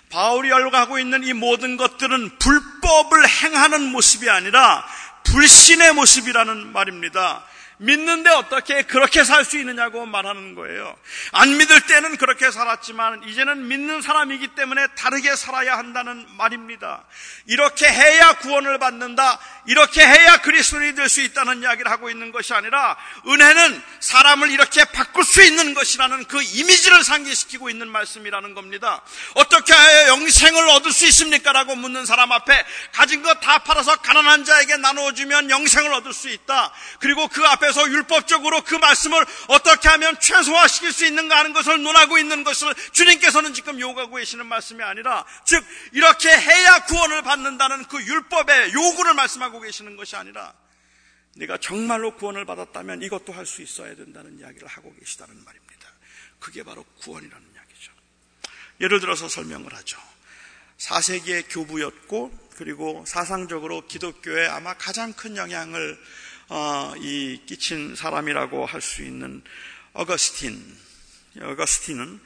바울이 0.09 0.49
열거하고 0.49 0.97
있는 0.97 1.23
이 1.23 1.33
모든 1.33 1.77
것들은 1.77 2.39
불법을 2.39 3.29
행하는 3.29 3.91
모습이 3.91 4.27
아니라 4.29 4.83
불신의 5.25 5.93
모습이라는 5.93 6.71
말입니다. 6.71 7.43
믿는데 7.81 8.29
어떻게 8.31 8.81
그렇게 8.83 9.23
살 9.23 9.39
수 9.45 9.57
있느냐고 9.57 10.05
말하는 10.05 10.53
거예요. 10.53 10.95
안 11.31 11.57
믿을 11.57 11.79
때는 11.81 12.17
그렇게 12.17 12.51
살았지만 12.51 13.23
이제는 13.23 13.67
믿는 13.67 14.01
사람이기 14.01 14.49
때문에 14.49 14.85
다르게 14.95 15.35
살아야 15.35 15.77
한다는 15.77 16.27
말입니다. 16.37 17.05
이렇게 17.47 17.87
해야 17.89 18.33
구원을 18.33 18.77
받는다. 18.79 19.39
이렇게 19.65 20.05
해야 20.05 20.37
그리스도인이 20.41 20.95
될 20.95 21.09
수 21.09 21.21
있다는 21.21 21.63
이야기를 21.63 21.89
하고 21.89 22.09
있는 22.11 22.31
것이 22.31 22.53
아니라 22.53 22.95
은혜는 23.25 23.81
사람을 24.01 24.51
이렇게 24.51 24.83
바꿀 24.85 25.23
수 25.23 25.41
있는 25.41 25.73
것이라는 25.73 26.25
그 26.25 26.39
이미지를 26.43 27.03
상기시키고 27.03 27.69
있는 27.71 27.87
말씀이라는 27.87 28.53
겁니다. 28.53 29.01
어떻게 29.35 29.73
하여 29.73 30.09
영생을 30.09 30.69
얻을 30.69 30.91
수 30.91 31.07
있습니까? 31.07 31.51
라고 31.53 31.75
묻는 31.75 32.05
사람 32.05 32.31
앞에 32.31 32.65
가진 32.91 33.23
것 33.23 33.39
다 33.39 33.59
팔아서 33.59 33.95
가난한 33.95 34.43
자에게 34.43 34.75
나누어 34.77 35.13
주면 35.13 35.49
영생을 35.49 35.93
얻을 35.93 36.11
수 36.13 36.27
있다. 36.29 36.71
그리고 36.99 37.27
그 37.29 37.41
앞에 37.45 37.68
앞에서 37.69 37.89
율법적으로 37.89 38.63
그 38.63 38.75
말씀을 38.75 39.25
어떻게 39.47 39.87
하면 39.89 40.19
최소화시킬 40.19 40.91
수 40.91 41.05
있는가 41.05 41.37
하는 41.37 41.53
것을 41.53 41.81
논하고 41.81 42.17
있는 42.17 42.43
것을 42.43 42.73
주님께서는 42.91 43.53
지금 43.53 43.79
요구하고 43.79 44.15
계시는 44.15 44.45
말씀이 44.45 44.83
아니라 44.83 45.25
즉 45.45 45.63
이렇게 45.93 46.29
해야 46.29 46.85
구원을 46.85 47.21
받는다는 47.21 47.85
그 47.85 48.03
율법의 48.03 48.73
요구를 48.73 49.13
말씀하고 49.13 49.61
계시는 49.61 49.95
것이 49.95 50.15
아니라 50.15 50.53
네가 51.35 51.57
정말로 51.57 52.15
구원을 52.15 52.45
받았다면 52.45 53.03
이것도 53.03 53.33
할 53.33 53.45
수 53.45 53.61
있어야 53.61 53.95
된다는 53.95 54.37
이야기를 54.39 54.67
하고 54.67 54.93
계시다는 54.99 55.43
말입니다. 55.43 55.89
그게 56.39 56.63
바로 56.63 56.83
구원이라는 57.01 57.47
이야기죠. 57.55 57.91
예를 58.81 58.99
들어서 58.99 59.27
설명을 59.29 59.73
하죠. 59.75 59.99
4세기의 60.77 61.45
교부였고 61.49 62.49
그리고 62.55 63.03
사상적으로 63.05 63.85
기독교에 63.87 64.47
아마 64.47 64.73
가장 64.73 65.13
큰 65.13 65.35
영향을 65.35 65.97
어, 65.97 66.38
이 66.97 67.41
끼친 67.45 67.95
사람이라고 67.95 68.65
할 68.65 68.81
수 68.81 69.03
있는 69.03 69.43
어거스틴. 69.93 70.77
어거스틴은 71.41 72.19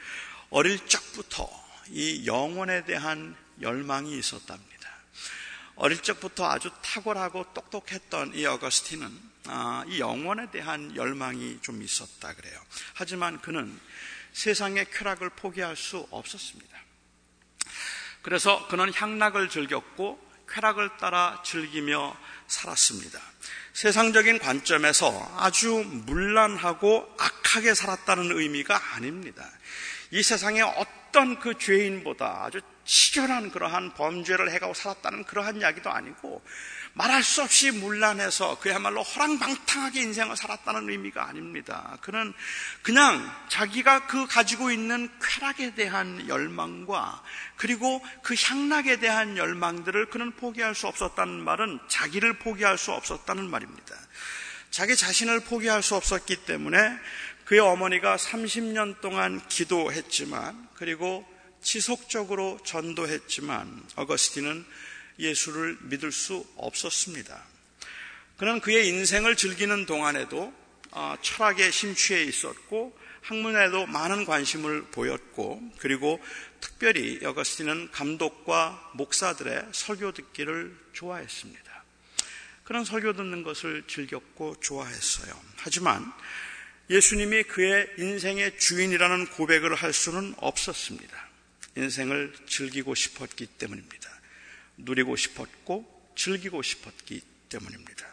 어릴 0.50 0.88
적부터 0.88 1.50
이 1.90 2.26
영혼에 2.26 2.86
대한 2.86 3.36
열망이 3.62 4.18
있었답니다. 4.18 4.90
어릴 5.76 6.02
적부터 6.02 6.50
아주 6.50 6.72
탁월하고 6.82 7.54
똑똑했던 7.54 8.36
이 8.36 8.46
어거스틴은 8.46 9.34
아, 9.48 9.84
이 9.88 10.00
영혼에 10.00 10.50
대한 10.52 10.96
열망이 10.96 11.60
좀 11.62 11.82
있었다 11.82 12.34
그래요. 12.34 12.58
하지만 12.94 13.42
그는 13.42 13.78
세상의 14.32 14.90
쾌락을 14.92 15.32
포기할 15.32 15.76
수 15.76 16.08
없었습니다. 16.12 16.78
그래서 18.22 18.68
그는 18.70 18.94
향락을 18.94 19.50
즐겼고 19.50 20.32
쾌락을 20.48 20.98
따라 20.98 21.42
즐기며 21.44 22.16
살았습니다. 22.48 23.20
세상적인 23.74 24.38
관점에서 24.38 25.36
아주 25.38 25.84
문란하고 26.06 27.10
악하게 27.18 27.74
살았다는 27.74 28.32
의미가 28.40 28.96
아닙니다. 28.96 29.50
이 30.12 30.22
세상에 30.22 30.62
어떤 30.62 31.40
그 31.40 31.58
죄인보다 31.58 32.44
아주 32.44 32.62
치열한 32.86 33.50
그러한 33.52 33.96
범죄를 33.96 34.52
해가고 34.52 34.76
살았다는 34.76 35.24
그러한 35.24 35.58
이야기도 35.58 35.90
아니고 35.90 36.44
말할 36.96 37.24
수 37.24 37.42
없이 37.42 37.72
문란해서 37.72 38.60
그야말로 38.60 39.02
허랑방탕하게 39.02 40.02
인생을 40.02 40.38
살았다는 40.38 40.90
의미가 40.90 41.28
아닙니다. 41.28 41.98
그는 42.02 42.34
그냥 42.84 43.32
자기가 43.50 44.06
그 44.06 44.28
가지고 44.28 44.72
있는 44.72 45.10
쾌락에 45.20 45.74
대한 45.74 46.28
열망과 46.28 47.24
그리고 47.56 48.04
그 48.22 48.36
향락에 48.38 49.00
대한 49.00 49.38
열망들을 49.38 50.06
그는 50.12 50.32
포기할 50.34 50.76
수 50.76 50.86
없었다는 50.88 51.44
말은 51.44 51.80
자기를 51.88 52.38
포기할 52.40 52.78
수 52.78 52.92
없었다는 52.92 53.50
말입니다. 53.50 53.96
자기 54.70 54.96
자신을 54.96 55.40
포기할 55.42 55.82
수 55.82 55.96
없었기 55.96 56.46
때문에 56.46 56.78
그의 57.46 57.60
어머니가 57.60 58.18
30년 58.18 59.02
동안 59.02 59.42
기도했지만 59.48 60.70
그리고 60.76 61.26
지속적으로 61.62 62.60
전도했지만 62.64 63.84
어거스틴은 63.96 64.66
예수를 65.20 65.78
믿을 65.84 66.12
수 66.12 66.46
없었습니다. 66.58 67.44
그는 68.38 68.60
그의 68.60 68.88
인생을 68.88 69.36
즐기는 69.36 69.86
동안에도 69.86 70.54
어, 70.92 71.16
철학에 71.22 71.72
심취해 71.72 72.24
있었고 72.24 72.98
학문에도 73.22 73.86
많은 73.88 74.26
관심을 74.26 74.84
보였고 74.92 75.62
그리고 75.78 76.20
특별히 76.60 77.26
어거스틴은 77.26 77.92
감독과 77.92 78.92
목사들의 78.96 79.70
설교 79.72 80.12
듣기를 80.12 80.76
좋아했습니다. 80.94 81.84
그런 82.64 82.86
설교 82.86 83.14
듣는 83.14 83.44
것을 83.44 83.84
즐겼고 83.88 84.58
좋아했어요. 84.62 85.34
하지만 85.58 86.12
예수님이 86.90 87.44
그의 87.44 87.90
인생의 87.98 88.60
주인이라는 88.60 89.28
고백을 89.28 89.74
할 89.74 89.94
수는 89.94 90.36
없었습니다. 90.38 91.30
인생을 91.76 92.34
즐기고 92.48 92.94
싶었기 92.94 93.48
때문입니다. 93.48 94.13
누리고 94.78 95.16
싶었고 95.16 96.14
즐기고 96.16 96.62
싶었기 96.62 97.22
때문입니다. 97.50 98.06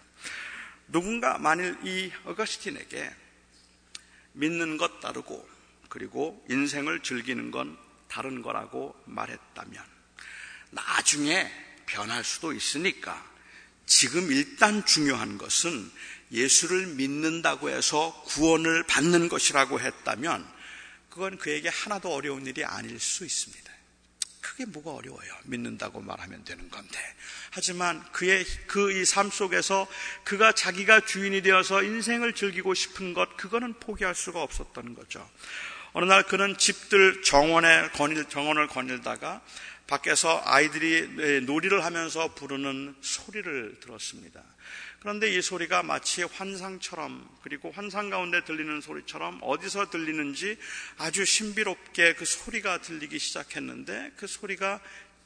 누군가 0.88 1.38
만일 1.38 1.77
이 1.85 2.11
어거스틴에게 2.25 3.11
믿는 4.33 4.77
것 4.77 5.01
다르고 5.01 5.49
그리고 5.88 6.44
인생을 6.49 7.03
즐기는 7.03 7.51
건 7.51 7.77
다른 8.09 8.42
거라고 8.42 8.94
말했다면 9.07 9.85
나중에 10.70 11.51
변할 11.87 12.25
수도 12.25 12.53
있으니까 12.53 13.29
지금 13.87 14.31
일단 14.31 14.85
중요한 14.87 15.37
것은 15.37 15.90
예수를 16.33 16.87
믿는다고 16.94 17.70
해서 17.70 18.23
구원을 18.29 18.85
받는 18.85 19.29
것이라고 19.29 19.81
했다면 19.81 20.49
그건 21.09 21.38
그에게 21.38 21.68
하나도 21.68 22.14
어려운 22.14 22.46
일이 22.46 22.64
아닐 22.64 23.01
수 23.01 23.25
있습니다. 23.25 23.69
그게 24.40 24.64
뭐가 24.64 24.92
어려워요. 24.92 25.33
믿는다고 25.44 26.00
말하면 26.00 26.44
되는 26.44 26.68
건데. 26.70 26.98
하지만 27.50 28.03
그의 28.12 28.44
그 28.66 28.90
이 28.92 29.05
삶 29.05 29.31
속에서 29.31 29.87
그가 30.24 30.53
자기가 30.53 31.00
주인이 31.00 31.42
되어서 31.42 31.83
인생을 31.83 32.35
즐기고 32.35 32.74
싶은 32.74 33.12
것 33.14 33.37
그거는 33.37 33.74
포기할 33.74 34.14
수가 34.14 34.42
없었던 34.42 34.94
거죠. 34.94 35.29
어느 35.92 36.05
날 36.05 36.22
그는 36.22 36.57
집들 36.57 37.22
정원에 37.22 37.90
거닐 37.90 38.24
정원을 38.29 38.68
거닐다가 38.68 39.42
밖에서 39.88 40.40
아이들이 40.44 41.40
놀이를 41.42 41.85
하면서 41.85 42.33
부르는 42.35 42.94
소리를 43.00 43.81
들었습니다. 43.81 44.40
그런데 45.00 45.32
이 45.32 45.40
소리가 45.40 45.82
마치 45.82 46.22
환상처럼 46.22 47.26
그리고 47.42 47.70
환상 47.70 48.10
가운데 48.10 48.44
들리는 48.44 48.82
소리처럼 48.82 49.40
어디서 49.42 49.88
들리는지 49.88 50.58
아주 50.98 51.24
신비롭게 51.24 52.14
그 52.14 52.26
소리가 52.26 52.82
들리기 52.82 53.18
시작했는데 53.18 54.12
그 54.16 54.26
소리가 54.26 54.80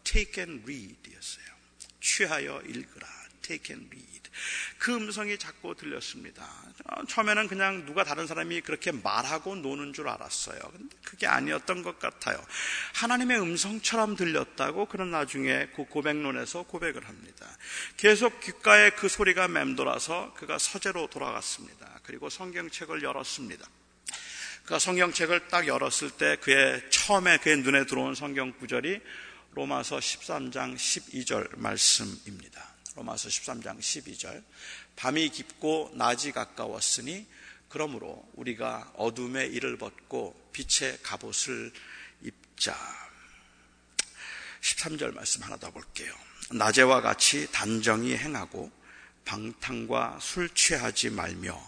take 0.04 0.44
and 0.44 0.62
read였어요. 0.62 1.44
취하여 2.00 2.62
읽으라. 2.66 3.13
Take 3.44 3.74
and 3.74 3.88
read. 3.94 4.14
그 4.78 4.94
음성이 4.94 5.38
자꾸 5.38 5.74
들렸습니다. 5.74 6.44
어, 6.86 7.04
처음에는 7.06 7.48
그냥 7.48 7.86
누가 7.86 8.04
다른 8.04 8.26
사람이 8.26 8.62
그렇게 8.62 8.90
말하고 8.92 9.56
노는 9.56 9.92
줄 9.92 10.08
알았어요. 10.08 10.58
근데 10.58 10.96
그게 11.04 11.26
아니었던 11.26 11.82
것 11.82 11.98
같아요. 11.98 12.44
하나님의 12.94 13.40
음성처럼 13.40 14.16
들렸다고 14.16 14.86
그런 14.86 15.10
나중에 15.10 15.68
그 15.76 15.84
고백론에서 15.84 16.64
고백을 16.64 17.06
합니다. 17.08 17.46
계속 17.96 18.40
귓가에 18.40 18.90
그 18.90 19.08
소리가 19.08 19.48
맴돌아서 19.48 20.34
그가 20.34 20.58
서재로 20.58 21.08
돌아갔습니다. 21.08 22.00
그리고 22.02 22.28
성경책을 22.28 23.02
열었습니다. 23.02 23.66
그가 24.64 24.78
성경책을 24.78 25.48
딱 25.48 25.66
열었을 25.66 26.10
때 26.10 26.36
그의 26.40 26.82
처음에 26.90 27.36
그의 27.38 27.58
눈에 27.58 27.84
들어온 27.84 28.14
성경 28.14 28.52
구절이 28.52 29.00
로마서 29.52 29.98
13장 29.98 30.74
12절 30.74 31.58
말씀입니다. 31.58 32.73
로마서 32.94 33.28
13장 33.28 33.78
12절. 33.78 34.42
밤이 34.96 35.28
깊고 35.30 35.92
낮이 35.94 36.32
가까웠으니 36.32 37.26
그러므로 37.68 38.28
우리가 38.34 38.92
어둠의 38.96 39.52
일을 39.52 39.78
벗고 39.78 40.34
빛의 40.52 40.98
갑옷을 41.02 41.72
입자. 42.22 42.76
13절 44.60 45.12
말씀 45.14 45.42
하나 45.42 45.56
더 45.56 45.70
볼게요. 45.70 46.14
낮에와 46.52 47.00
같이 47.00 47.50
단정히 47.50 48.16
행하고 48.16 48.70
방탕과 49.24 50.18
술 50.20 50.48
취하지 50.50 51.10
말며 51.10 51.60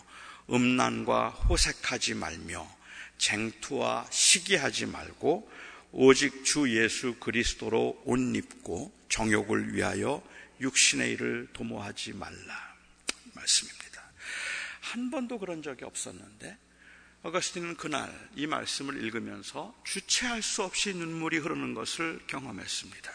음란과 0.50 1.30
호색하지 1.30 2.14
말며 2.14 2.76
쟁투와 3.18 4.06
시기하지 4.10 4.86
말고 4.86 5.50
오직 5.92 6.44
주 6.44 6.70
예수 6.78 7.16
그리스도로 7.18 8.02
옷 8.04 8.18
입고 8.18 8.92
정욕을 9.08 9.74
위하여 9.74 10.22
육신의 10.60 11.12
일을 11.12 11.48
도모하지 11.52 12.14
말라. 12.14 12.76
말씀입니다. 13.34 14.02
한 14.80 15.10
번도 15.10 15.38
그런 15.38 15.62
적이 15.62 15.84
없었는데, 15.84 16.58
어거스틴은 17.22 17.76
그날 17.76 18.12
이 18.36 18.46
말씀을 18.46 19.02
읽으면서 19.02 19.74
주체할 19.84 20.42
수 20.42 20.62
없이 20.62 20.94
눈물이 20.94 21.38
흐르는 21.38 21.74
것을 21.74 22.20
경험했습니다. 22.26 23.12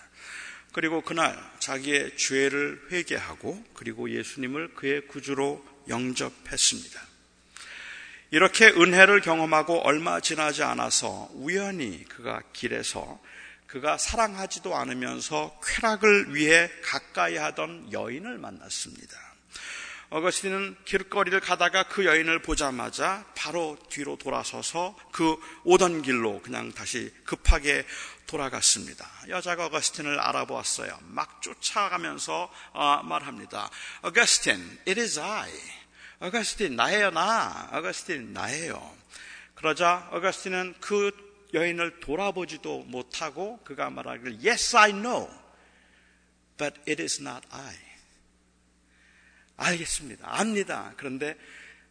그리고 0.73 1.01
그날 1.01 1.37
자기의 1.59 2.17
죄를 2.17 2.87
회개하고 2.91 3.63
그리고 3.73 4.09
예수님을 4.09 4.73
그의 4.75 5.07
구주로 5.07 5.65
영접했습니다. 5.87 7.01
이렇게 8.31 8.67
은혜를 8.67 9.19
경험하고 9.19 9.81
얼마 9.81 10.21
지나지 10.21 10.63
않아서 10.63 11.29
우연히 11.33 12.05
그가 12.05 12.41
길에서 12.53 13.21
그가 13.71 13.97
사랑하지도 13.97 14.75
않으면서 14.75 15.57
쾌락을 15.63 16.35
위해 16.35 16.69
가까이 16.83 17.37
하던 17.37 17.93
여인을 17.93 18.37
만났습니다. 18.37 19.17
어거스틴은 20.09 20.75
길거리를 20.83 21.39
가다가 21.39 21.83
그 21.83 22.03
여인을 22.03 22.41
보자마자 22.41 23.23
바로 23.33 23.77
뒤로 23.87 24.17
돌아서서 24.17 24.97
그 25.13 25.37
오던 25.63 26.01
길로 26.01 26.41
그냥 26.41 26.73
다시 26.73 27.13
급하게 27.23 27.85
돌아갔습니다. 28.27 29.09
여자가 29.29 29.67
어거스틴을 29.67 30.19
알아보았어요. 30.19 30.99
막 31.03 31.41
쫓아가면서 31.41 32.51
어, 32.73 33.01
말합니다. 33.03 33.69
어거스틴, 34.01 34.79
it 34.85 34.99
is 34.99 35.17
I. 35.17 35.49
어거스틴, 36.19 36.75
나예요, 36.75 37.11
나. 37.11 37.69
어거스틴, 37.71 38.33
나예요. 38.33 38.97
그러자 39.55 40.09
어거스틴은 40.11 40.75
그 40.81 41.30
여인을 41.53 41.99
돌아보지도 41.99 42.83
못하고 42.83 43.61
그가 43.63 43.89
말하기를 43.89 44.45
Yes, 44.45 44.75
I 44.77 44.91
know, 44.91 45.29
but 46.57 46.79
it 46.87 47.01
is 47.01 47.21
not 47.21 47.45
I. 47.49 47.75
알겠습니다. 49.57 50.39
압니다. 50.39 50.93
그런데 50.97 51.37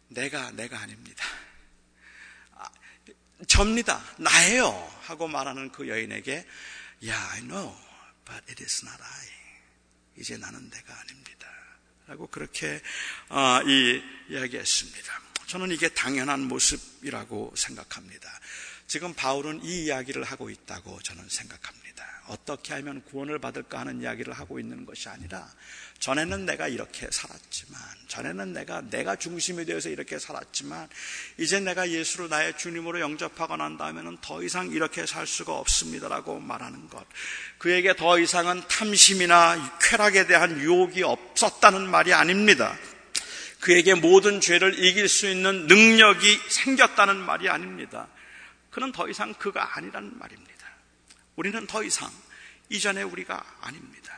내가 0.08 0.50
내가 0.52 0.80
아닙니다. 0.80 1.24
아, 2.52 2.68
접니다. 3.46 4.02
나예요. 4.18 4.70
하고 5.02 5.28
말하는 5.28 5.70
그 5.70 5.88
여인에게 5.88 6.46
Yeah, 7.02 7.32
I 7.32 7.40
know, 7.40 7.76
but 8.24 8.44
it 8.50 8.62
is 8.62 8.84
not 8.84 9.02
I. 9.02 9.28
이제 10.16 10.36
나는 10.36 10.68
내가 10.70 10.98
아닙니다. 11.00 11.48
라고 12.06 12.26
그렇게 12.26 12.82
어, 13.28 13.60
이 13.64 14.02
이야기했습니다. 14.28 15.22
저는 15.46 15.70
이게 15.70 15.88
당연한 15.88 16.40
모습이라고 16.42 17.54
생각합니다. 17.56 18.28
지금 18.90 19.14
바울은 19.14 19.60
이 19.62 19.84
이야기를 19.84 20.24
하고 20.24 20.50
있다고 20.50 20.98
저는 21.02 21.22
생각합니다. 21.28 22.04
어떻게 22.26 22.74
하면 22.74 23.04
구원을 23.04 23.38
받을까 23.38 23.78
하는 23.78 24.00
이야기를 24.02 24.32
하고 24.32 24.58
있는 24.58 24.84
것이 24.84 25.08
아니라 25.08 25.48
전에는 26.00 26.44
내가 26.44 26.66
이렇게 26.66 27.06
살았지만 27.08 27.80
전에는 28.08 28.52
내가 28.52 28.80
내가 28.80 29.14
중심이 29.14 29.64
되어서 29.64 29.90
이렇게 29.90 30.18
살았지만 30.18 30.88
이제 31.38 31.60
내가 31.60 31.88
예수를 31.88 32.30
나의 32.30 32.58
주님으로 32.58 32.98
영접하고 32.98 33.56
난 33.58 33.78
다음에는 33.78 34.18
더 34.22 34.42
이상 34.42 34.72
이렇게 34.72 35.06
살 35.06 35.24
수가 35.24 35.52
없습니다라고 35.52 36.40
말하는 36.40 36.88
것. 36.88 37.06
그에게 37.58 37.94
더 37.94 38.18
이상은 38.18 38.60
탐심이나 38.66 39.78
쾌락에 39.82 40.26
대한 40.26 40.60
유혹이 40.60 41.04
없었다는 41.04 41.88
말이 41.88 42.12
아닙니다. 42.12 42.76
그에게 43.60 43.94
모든 43.94 44.40
죄를 44.40 44.82
이길 44.82 45.08
수 45.08 45.28
있는 45.28 45.68
능력이 45.68 46.40
생겼다는 46.48 47.18
말이 47.18 47.48
아닙니다. 47.48 48.08
그는 48.70 48.92
더 48.92 49.08
이상 49.08 49.34
그가 49.34 49.76
아니라는 49.76 50.18
말입니다. 50.18 50.66
우리는 51.36 51.66
더 51.66 51.82
이상 51.82 52.10
이전에 52.68 53.02
우리가 53.02 53.42
아닙니다. 53.60 54.16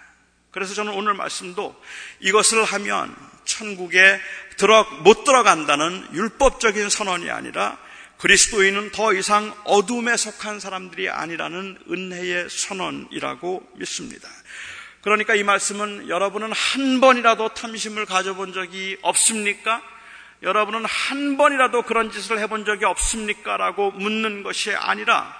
그래서 0.50 0.74
저는 0.74 0.92
오늘 0.92 1.14
말씀도 1.14 1.74
이것을 2.20 2.62
하면 2.64 3.16
천국에 3.44 4.20
들어, 4.58 4.84
못 5.02 5.24
들어간다는 5.24 6.08
율법적인 6.12 6.90
선언이 6.90 7.30
아니라 7.30 7.78
그리스도인은 8.18 8.92
더 8.92 9.14
이상 9.14 9.52
어둠에 9.64 10.16
속한 10.16 10.60
사람들이 10.60 11.08
아니라는 11.08 11.78
은혜의 11.90 12.50
선언이라고 12.50 13.72
믿습니다. 13.76 14.28
그러니까 15.00 15.34
이 15.34 15.42
말씀은 15.42 16.08
여러분은 16.08 16.52
한 16.52 17.00
번이라도 17.00 17.54
탐심을 17.54 18.06
가져본 18.06 18.52
적이 18.52 18.98
없습니까? 19.02 19.82
여러분은 20.42 20.84
한 20.84 21.36
번이라도 21.36 21.82
그런 21.82 22.10
짓을 22.10 22.38
해본 22.40 22.64
적이 22.64 22.86
없습니까? 22.86 23.56
라고 23.56 23.92
묻는 23.92 24.42
것이 24.42 24.72
아니라 24.74 25.32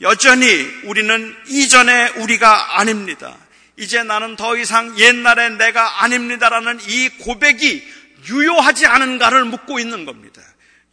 여전히 0.00 0.46
우리는 0.84 1.36
이전에 1.46 2.08
우리가 2.16 2.80
아닙니다. 2.80 3.36
이제 3.76 4.02
나는 4.02 4.36
더 4.36 4.56
이상 4.56 4.98
옛날에 4.98 5.50
내가 5.50 6.02
아닙니다라는 6.02 6.80
이 6.88 7.08
고백이 7.20 7.82
유효하지 8.28 8.86
않은가를 8.86 9.44
묻고 9.44 9.78
있는 9.78 10.04
겁니다. 10.04 10.42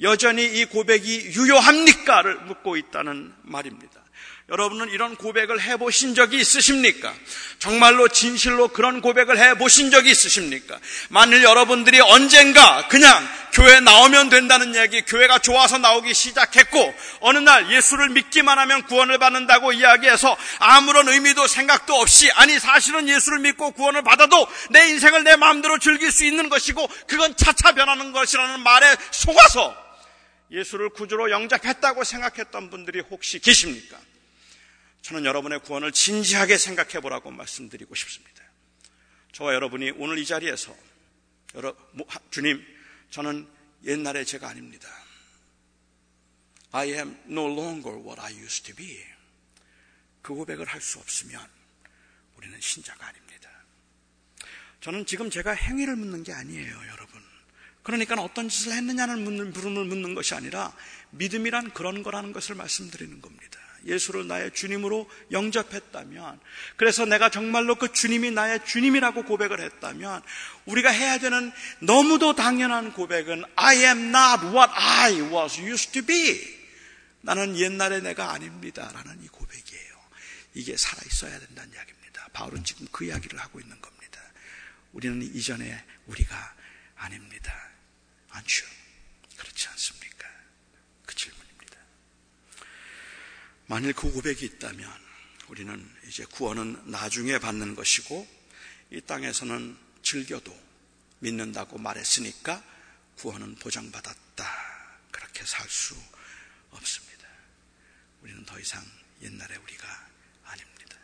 여전히 0.02 0.46
이 0.46 0.66
고백이 0.66 1.32
유효합니까를 1.36 2.36
묻고 2.42 2.78
있다는 2.78 3.34
말입니다. 3.42 3.97
여러분은 4.50 4.92
이런 4.92 5.18
고백을 5.18 5.62
해보신 5.62 6.16
적이 6.16 6.38
있으십니까? 6.38 7.14
정말로 7.60 8.08
진실로 8.08 8.70
그런 8.70 9.02
고백을 9.02 9.38
해보신 9.38 9.92
적이 9.92 10.12
있으십니까? 10.12 10.80
만일 11.10 11.44
여러분들이 11.44 12.00
언젠가 12.00 12.88
그냥 12.88 13.28
교회 13.52 13.82
나오면 13.82 14.30
된다는 14.30 14.74
얘기, 14.76 15.02
교회가 15.02 15.40
좋아서 15.40 15.80
나오기 15.80 16.14
시작했고, 16.14 16.94
어느 17.20 17.40
날 17.40 17.70
예수를 17.72 18.10
믿기만 18.10 18.58
하면 18.60 18.84
구원을 18.84 19.18
받는다고 19.18 19.74
이야기해서 19.74 20.38
아무런 20.60 21.10
의미도 21.10 21.48
생각도 21.48 21.96
없이, 21.96 22.32
아니, 22.32 22.58
사실은 22.58 23.10
예수를 23.10 23.40
믿고 23.40 23.72
구원을 23.72 24.04
받아도 24.04 24.48
내 24.70 24.88
인생을 24.90 25.26
내 25.26 25.36
마음대로 25.36 25.78
즐길 25.80 26.10
수 26.12 26.24
있는 26.24 26.48
것이고, 26.48 26.88
그건 27.08 27.36
차차 27.36 27.74
변하는 27.74 28.14
것이라는 28.14 28.62
말에 28.62 28.96
속아서 29.12 29.76
예수를 30.52 30.90
구주로 30.90 31.32
영접했다고 31.32 32.06
생각했던 32.06 32.70
분들이 32.70 33.02
혹시 33.10 33.40
계십니까? 33.40 33.98
저는 35.08 35.24
여러분의 35.24 35.62
구원을 35.62 35.94
진지하게 35.94 36.58
생각해 36.58 37.00
보라고 37.00 37.32
말씀드리고 37.32 37.96
싶습니다. 37.96 38.44
저와 39.32 39.54
여러분이 39.54 39.92
오늘 39.92 40.18
이 40.18 40.26
자리에서 40.26 40.76
여러, 41.56 41.74
주님, 42.30 42.62
저는 43.10 43.48
옛날의 43.86 44.26
제가 44.26 44.50
아닙니다. 44.50 44.90
I 46.74 46.90
am 46.90 47.18
no 47.26 47.50
longer 47.50 47.98
what 47.98 48.20
I 48.20 48.34
used 48.34 48.64
to 48.64 48.76
be. 48.76 49.02
그 50.22 50.34
고백을 50.34 50.66
할 50.66 50.82
수 50.82 51.00
없으면 51.00 51.42
우리는 52.36 52.60
신자가 52.60 53.08
아닙니다. 53.08 53.50
저는 54.82 55.06
지금 55.06 55.30
제가 55.30 55.54
행위를 55.54 55.96
묻는 55.96 56.24
게 56.24 56.34
아니에요, 56.34 56.82
여러분. 56.90 57.24
그러니까 57.82 58.22
어떤 58.22 58.50
짓을 58.50 58.74
했느냐는 58.74 59.54
부름을 59.54 59.86
묻는 59.86 60.16
것이 60.16 60.36
아니라 60.36 60.76
믿음이란 61.12 61.72
그런 61.74 62.04
거라는 62.04 62.34
것을 62.34 62.56
말씀드리는 62.56 63.22
겁니다. 63.22 63.67
예수를 63.88 64.28
나의 64.28 64.54
주님으로 64.54 65.10
영접했다면, 65.32 66.40
그래서 66.76 67.06
내가 67.06 67.30
정말로 67.30 67.76
그 67.76 67.92
주님이 67.92 68.32
나의 68.32 68.66
주님이라고 68.66 69.24
고백을 69.24 69.60
했다면, 69.62 70.22
우리가 70.66 70.90
해야 70.90 71.18
되는 71.18 71.52
너무도 71.80 72.36
당연한 72.36 72.94
고백은 72.94 73.44
I 73.56 73.78
am 73.78 74.16
not 74.16 74.46
what 74.48 74.72
I 74.76 75.22
was 75.22 75.60
used 75.60 75.94
to 75.94 76.06
be. 76.06 76.58
나는 77.22 77.58
옛날에 77.58 78.02
내가 78.02 78.32
아닙니다. 78.32 78.92
라는 78.94 79.24
이 79.24 79.28
고백이에요. 79.28 79.98
이게 80.54 80.76
살아있어야 80.78 81.40
된다는 81.40 81.74
이야기입니다. 81.74 82.28
바울은 82.34 82.64
지금 82.64 82.88
그 82.92 83.06
이야기를 83.06 83.40
하고 83.40 83.60
있는 83.60 83.80
겁니다. 83.82 84.22
우리는 84.92 85.22
이전에 85.22 85.86
우리가 86.08 86.56
아닙니다. 86.96 87.54
안죠? 88.30 88.66
그렇지 89.38 89.68
않습니까? 89.70 90.28
그 91.06 91.16
질문입니다. 91.16 91.78
만일 93.68 93.94
그 93.94 94.12
고백이 94.12 94.46
있다면 94.46 94.90
우리는 95.50 95.96
이제 96.08 96.26
구원은 96.26 96.90
나중에 96.90 97.38
받는 97.38 97.76
것이고 97.76 98.28
이 98.92 99.02
땅에서는 99.02 99.78
즐겨도 100.04 100.58
믿는다고 101.20 101.78
말했으니까 101.78 102.64
구원은 103.18 103.56
보장받았다. 103.56 104.68
그렇게 105.12 105.46
살 105.46 105.68
수 105.70 105.96
없습니다. 106.72 107.28
우리는 108.22 108.46
더 108.46 108.60
이상 108.60 108.86
옛날에 109.22 109.56
우리가 109.58 110.10
아닙니다. 110.46 110.98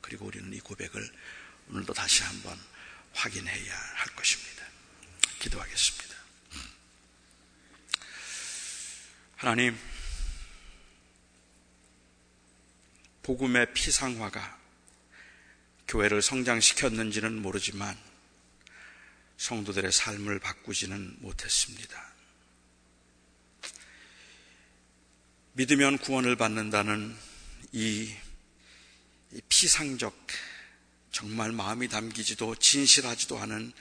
그리고 0.00 0.26
우리는 0.26 0.52
이 0.52 0.60
고백을 0.60 1.10
오늘도 1.68 1.94
다시 1.94 2.22
한번 2.24 2.58
확인해야 3.14 3.74
할 3.74 4.14
것입니다. 4.16 4.66
기도하겠습니다. 5.38 6.16
하나님, 9.36 9.76
복음의 13.22 13.72
피상화가 13.72 14.60
교회를 15.88 16.22
성장시켰는지는 16.22 17.40
모르지만 17.40 17.96
성도들의 19.36 19.92
삶을 19.92 20.38
바꾸지는 20.38 21.16
못했습니다. 21.20 22.12
믿으면 25.52 25.98
구원을 25.98 26.36
받는다는 26.36 27.14
이 27.72 28.14
피상적, 29.48 30.16
정말 31.10 31.52
마음이 31.52 31.88
담기지도 31.88 32.56
진실하지도 32.56 33.38
않은 33.38 33.72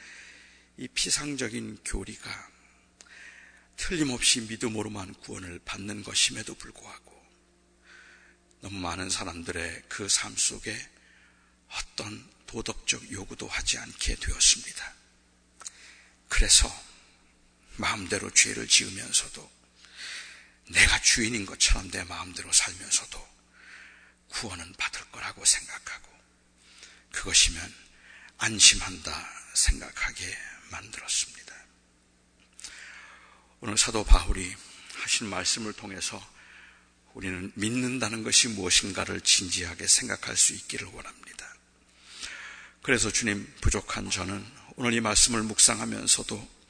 이 0.77 0.87
피상적인 0.87 1.79
교리가 1.85 2.49
틀림없이 3.77 4.41
믿음으로만 4.41 5.13
구원을 5.15 5.59
받는 5.63 6.03
것임에도 6.03 6.55
불구하고 6.55 7.20
너무 8.61 8.79
많은 8.79 9.09
사람들의 9.09 9.83
그 9.89 10.07
삶 10.07 10.35
속에 10.35 10.89
어떤 11.69 12.29
도덕적 12.47 13.11
요구도 13.11 13.47
하지 13.47 13.77
않게 13.77 14.15
되었습니다. 14.15 14.93
그래서 16.27 16.83
마음대로 17.77 18.29
죄를 18.31 18.67
지으면서도 18.67 19.51
내가 20.69 21.01
주인인 21.01 21.45
것처럼 21.45 21.89
내 21.91 22.03
마음대로 22.03 22.51
살면서도 22.51 23.31
구원은 24.29 24.73
받을 24.73 25.09
거라고 25.11 25.43
생각하고 25.43 26.11
그것이면 27.11 27.75
안심한다 28.37 29.29
생각하게 29.55 30.37
만들었습니다. 30.69 31.55
오늘 33.61 33.77
사도 33.77 34.03
바울이 34.03 34.55
하신 34.95 35.27
말씀을 35.27 35.73
통해서 35.73 36.30
우리는 37.13 37.51
믿는다는 37.55 38.23
것이 38.23 38.47
무엇인가를 38.49 39.21
진지하게 39.21 39.87
생각할 39.87 40.37
수 40.37 40.53
있기를 40.53 40.87
원합니다. 40.87 41.55
그래서 42.81 43.11
주님 43.11 43.51
부족한 43.61 44.09
저는 44.09 44.45
오늘 44.75 44.93
이 44.93 45.01
말씀을 45.01 45.43
묵상하면서도 45.43 46.61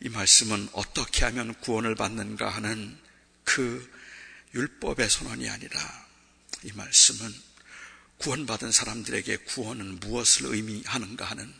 이 0.00 0.08
말씀은 0.08 0.68
어떻게 0.72 1.24
하면 1.24 1.54
구원을 1.60 1.94
받는가 1.94 2.48
하는 2.48 2.98
그 3.44 3.90
율법의 4.54 5.08
선언이 5.08 5.48
아니라 5.48 6.06
이 6.64 6.72
말씀은 6.72 7.32
구원받은 8.18 8.72
사람들에게 8.72 9.36
구원은 9.38 10.00
무엇을 10.00 10.46
의미하는가 10.46 11.24
하는 11.24 11.54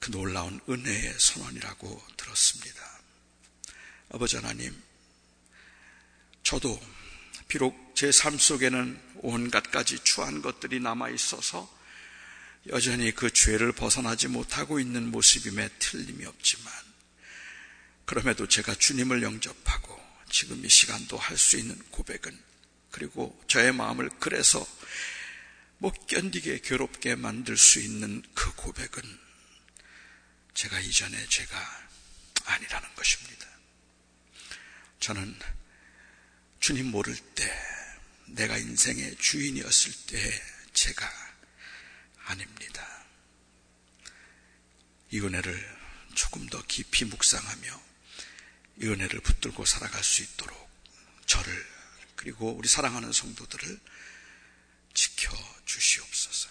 그 0.00 0.10
놀라운 0.10 0.60
은혜의 0.68 1.14
선언이라고 1.18 2.02
들었습니다. 2.16 3.00
아버지 4.10 4.36
하나님, 4.36 4.74
저도 6.42 6.80
비록 7.52 7.94
제 7.94 8.10
삶 8.10 8.38
속에는 8.38 8.98
온갖 9.16 9.70
가지 9.70 9.98
추한 9.98 10.40
것들이 10.40 10.80
남아 10.80 11.10
있어서 11.10 11.70
여전히 12.68 13.14
그 13.14 13.30
죄를 13.30 13.72
벗어나지 13.72 14.26
못하고 14.28 14.80
있는 14.80 15.10
모습임에 15.10 15.68
틀림이 15.78 16.24
없지만 16.24 16.72
그럼에도 18.06 18.48
제가 18.48 18.74
주님을 18.74 19.22
영접하고 19.22 20.00
지금 20.30 20.64
이 20.64 20.68
시간도 20.70 21.18
할 21.18 21.36
수 21.36 21.58
있는 21.58 21.76
고백은 21.90 22.42
그리고 22.90 23.38
저의 23.48 23.74
마음을 23.74 24.08
그래서 24.18 24.66
못 25.76 26.06
견디게 26.06 26.60
괴롭게 26.60 27.16
만들 27.16 27.58
수 27.58 27.80
있는 27.80 28.22
그 28.32 28.50
고백은 28.54 29.02
제가 30.54 30.80
이전에 30.80 31.26
제가 31.28 31.88
아니라는 32.46 32.94
것입니다. 32.94 33.46
저는 35.00 35.38
주님 36.62 36.92
모를 36.92 37.16
때, 37.34 37.52
내가 38.26 38.56
인생의 38.56 39.16
주인이었을 39.16 39.92
때 40.06 40.42
제가 40.72 41.10
아닙니다. 42.26 43.04
이 45.10 45.18
은혜를 45.18 45.78
조금 46.14 46.46
더 46.46 46.62
깊이 46.68 47.04
묵상하며 47.04 47.82
이 48.80 48.86
은혜를 48.86 49.20
붙들고 49.22 49.64
살아갈 49.64 50.04
수 50.04 50.22
있도록 50.22 50.70
저를 51.26 51.66
그리고 52.14 52.52
우리 52.52 52.68
사랑하는 52.68 53.10
성도들을 53.10 53.80
지켜 54.94 55.36
주시옵소서. 55.64 56.48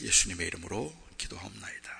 예수님의 0.00 0.48
이름으로 0.48 1.12
기도하옵나이다. 1.16 1.97